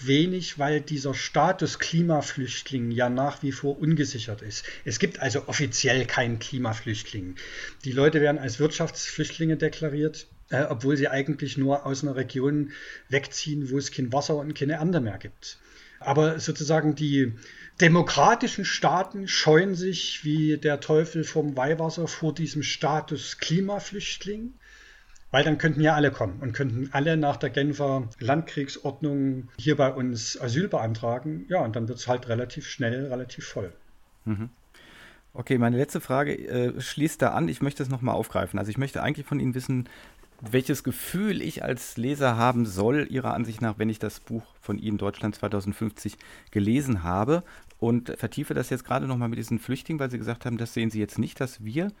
[0.00, 4.64] wenig, weil dieser Status Klimaflüchtling ja nach wie vor ungesichert ist.
[4.84, 7.36] Es gibt also offiziell keinen Klimaflüchtling.
[7.84, 12.70] Die Leute werden als Wirtschaftsflüchtlinge deklariert, äh, obwohl sie eigentlich nur aus einer Region
[13.08, 15.58] wegziehen, wo es kein Wasser und keine Ernte mehr gibt.
[15.98, 17.32] Aber sozusagen die
[17.80, 24.54] demokratischen Staaten scheuen sich wie der Teufel vom Weihwasser vor diesem Status Klimaflüchtling.
[25.30, 29.90] Weil dann könnten ja alle kommen und könnten alle nach der Genfer Landkriegsordnung hier bei
[29.90, 31.46] uns Asyl beantragen.
[31.48, 33.72] Ja, und dann wird es halt relativ schnell, relativ voll.
[34.26, 34.50] Mhm.
[35.32, 37.48] Okay, meine letzte Frage äh, schließt da an.
[37.48, 38.58] Ich möchte es nochmal aufgreifen.
[38.58, 39.88] Also ich möchte eigentlich von Ihnen wissen,
[40.50, 44.78] welches Gefühl ich als Leser haben soll, Ihrer Ansicht nach, wenn ich das Buch von
[44.78, 46.16] Ihnen Deutschland 2050
[46.50, 47.42] gelesen habe.
[47.78, 50.90] Und vertiefe das jetzt gerade nochmal mit diesen Flüchtlingen, weil Sie gesagt haben, das sehen
[50.90, 51.92] Sie jetzt nicht, dass wir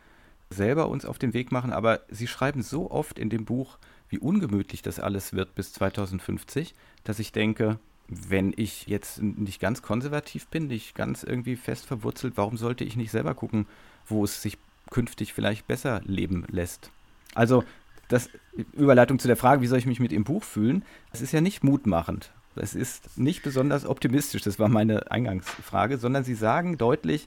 [0.52, 3.78] selber uns auf den Weg machen, aber sie schreiben so oft in dem Buch,
[4.08, 6.74] wie ungemütlich das alles wird bis 2050,
[7.04, 7.78] dass ich denke,
[8.08, 12.96] wenn ich jetzt nicht ganz konservativ bin, nicht ganz irgendwie fest verwurzelt, warum sollte ich
[12.96, 13.66] nicht selber gucken,
[14.06, 14.58] wo es sich
[14.90, 16.90] künftig vielleicht besser leben lässt?
[17.34, 17.64] Also,
[18.12, 18.28] das
[18.72, 20.84] Überleitung zu der Frage, wie soll ich mich mit dem Buch fühlen?
[21.10, 22.30] Das ist ja nicht mutmachend.
[22.54, 27.26] Es ist nicht besonders optimistisch, das war meine Eingangsfrage, sondern sie sagen deutlich,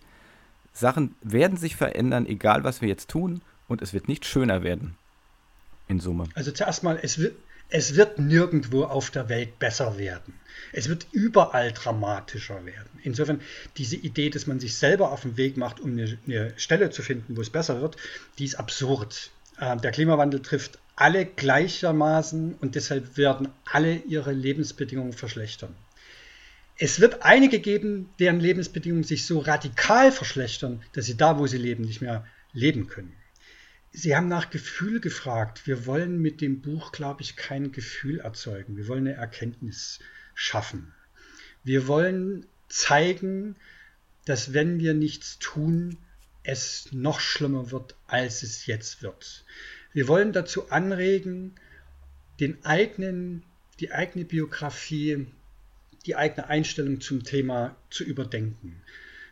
[0.72, 4.96] Sachen werden sich verändern, egal was wir jetzt tun, und es wird nicht schöner werden.
[5.88, 6.26] In Summe.
[6.36, 7.36] Also zuerst mal, es wird,
[7.70, 10.36] es wird nirgendwo auf der Welt besser werden.
[10.72, 12.90] Es wird überall dramatischer werden.
[13.02, 13.42] Insofern,
[13.78, 17.02] diese Idee, dass man sich selber auf den Weg macht, um eine, eine Stelle zu
[17.02, 17.98] finden, wo es besser wird,
[18.38, 19.32] die ist absurd.
[19.60, 25.76] Äh, der Klimawandel trifft alle gleichermaßen und deshalb werden alle ihre Lebensbedingungen verschlechtern.
[26.78, 31.58] Es wird einige geben, deren Lebensbedingungen sich so radikal verschlechtern, dass sie da, wo sie
[31.58, 33.14] leben, nicht mehr leben können.
[33.92, 35.68] Sie haben nach Gefühl gefragt.
[35.68, 38.76] Wir wollen mit dem Buch, glaube ich, kein Gefühl erzeugen.
[38.76, 40.00] Wir wollen eine Erkenntnis
[40.34, 40.94] schaffen.
[41.64, 43.56] Wir wollen zeigen,
[44.26, 45.98] dass wenn wir nichts tun,
[46.46, 49.46] es noch schlimmer wird, als es jetzt wird.
[49.94, 51.56] Wir wollen dazu anregen,
[52.40, 53.44] den eigenen,
[53.80, 55.28] die eigene Biografie
[56.06, 58.82] die eigene Einstellung zum Thema zu überdenken.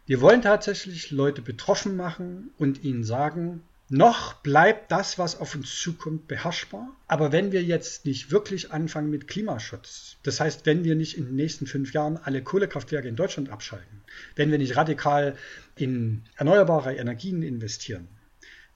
[0.05, 5.79] Wir wollen tatsächlich Leute betroffen machen und ihnen sagen, noch bleibt das, was auf uns
[5.79, 6.89] zukommt, beherrschbar.
[7.07, 11.25] Aber wenn wir jetzt nicht wirklich anfangen mit Klimaschutz, das heißt, wenn wir nicht in
[11.25, 14.01] den nächsten fünf Jahren alle Kohlekraftwerke in Deutschland abschalten,
[14.35, 15.35] wenn wir nicht radikal
[15.75, 18.07] in erneuerbare Energien investieren,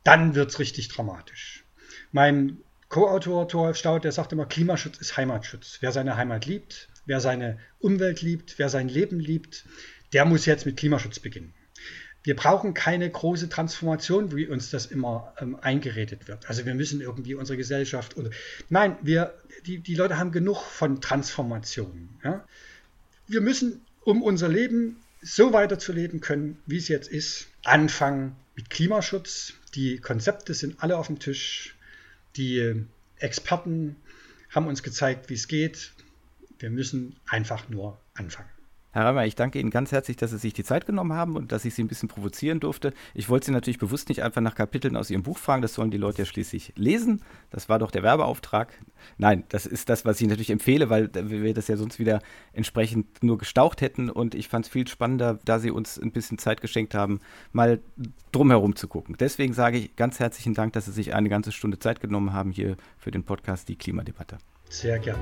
[0.04, 1.64] dann wird es richtig dramatisch.
[2.12, 2.58] Mein
[2.90, 5.78] Co-Autor Thoralf Staud, der sagt immer, Klimaschutz ist Heimatschutz.
[5.82, 9.66] Wer seine Heimat liebt, wer seine Umwelt liebt, wer sein Leben liebt,
[10.14, 11.54] der muss jetzt mit Klimaschutz beginnen.
[12.24, 16.50] Wir brauchen keine große Transformation, wie uns das immer ähm, eingeredet wird.
[16.50, 18.32] Also wir müssen irgendwie unsere Gesellschaft oder
[18.70, 19.34] nein, wir
[19.66, 22.20] die, die Leute haben genug von Transformationen.
[22.24, 22.46] Ja?
[23.28, 29.54] Wir müssen, um unser Leben so weiterzuleben können, wie es jetzt ist, anfangen mit Klimaschutz.
[29.76, 31.76] Die Konzepte sind alle auf dem Tisch.
[32.36, 32.86] Die
[33.18, 33.96] Experten
[34.50, 35.94] haben uns gezeigt, wie es geht.
[36.60, 38.50] Wir müssen einfach nur anfangen.
[38.98, 41.52] Herr Reimer, ich danke Ihnen ganz herzlich, dass Sie sich die Zeit genommen haben und
[41.52, 42.96] dass ich Sie ein bisschen provozieren durfte.
[43.14, 45.92] Ich wollte Sie natürlich bewusst nicht einfach nach Kapiteln aus Ihrem Buch fragen, das sollen
[45.92, 47.22] die Leute ja schließlich lesen.
[47.52, 48.74] Das war doch der Werbeauftrag.
[49.20, 52.24] Nein, das ist das, was ich natürlich empfehle, weil wir das ja sonst wieder
[52.54, 56.40] entsprechend nur gestaucht hätten und ich fand es viel spannender, da Sie uns ein bisschen
[56.40, 57.20] Zeit geschenkt haben,
[57.52, 57.80] mal
[58.32, 59.16] drumherum zu gucken.
[59.20, 62.50] Deswegen sage ich ganz herzlichen Dank, dass Sie sich eine ganze Stunde Zeit genommen haben
[62.50, 64.40] hier für den Podcast Die Klimadebatte.
[64.70, 65.22] Sehr gerne.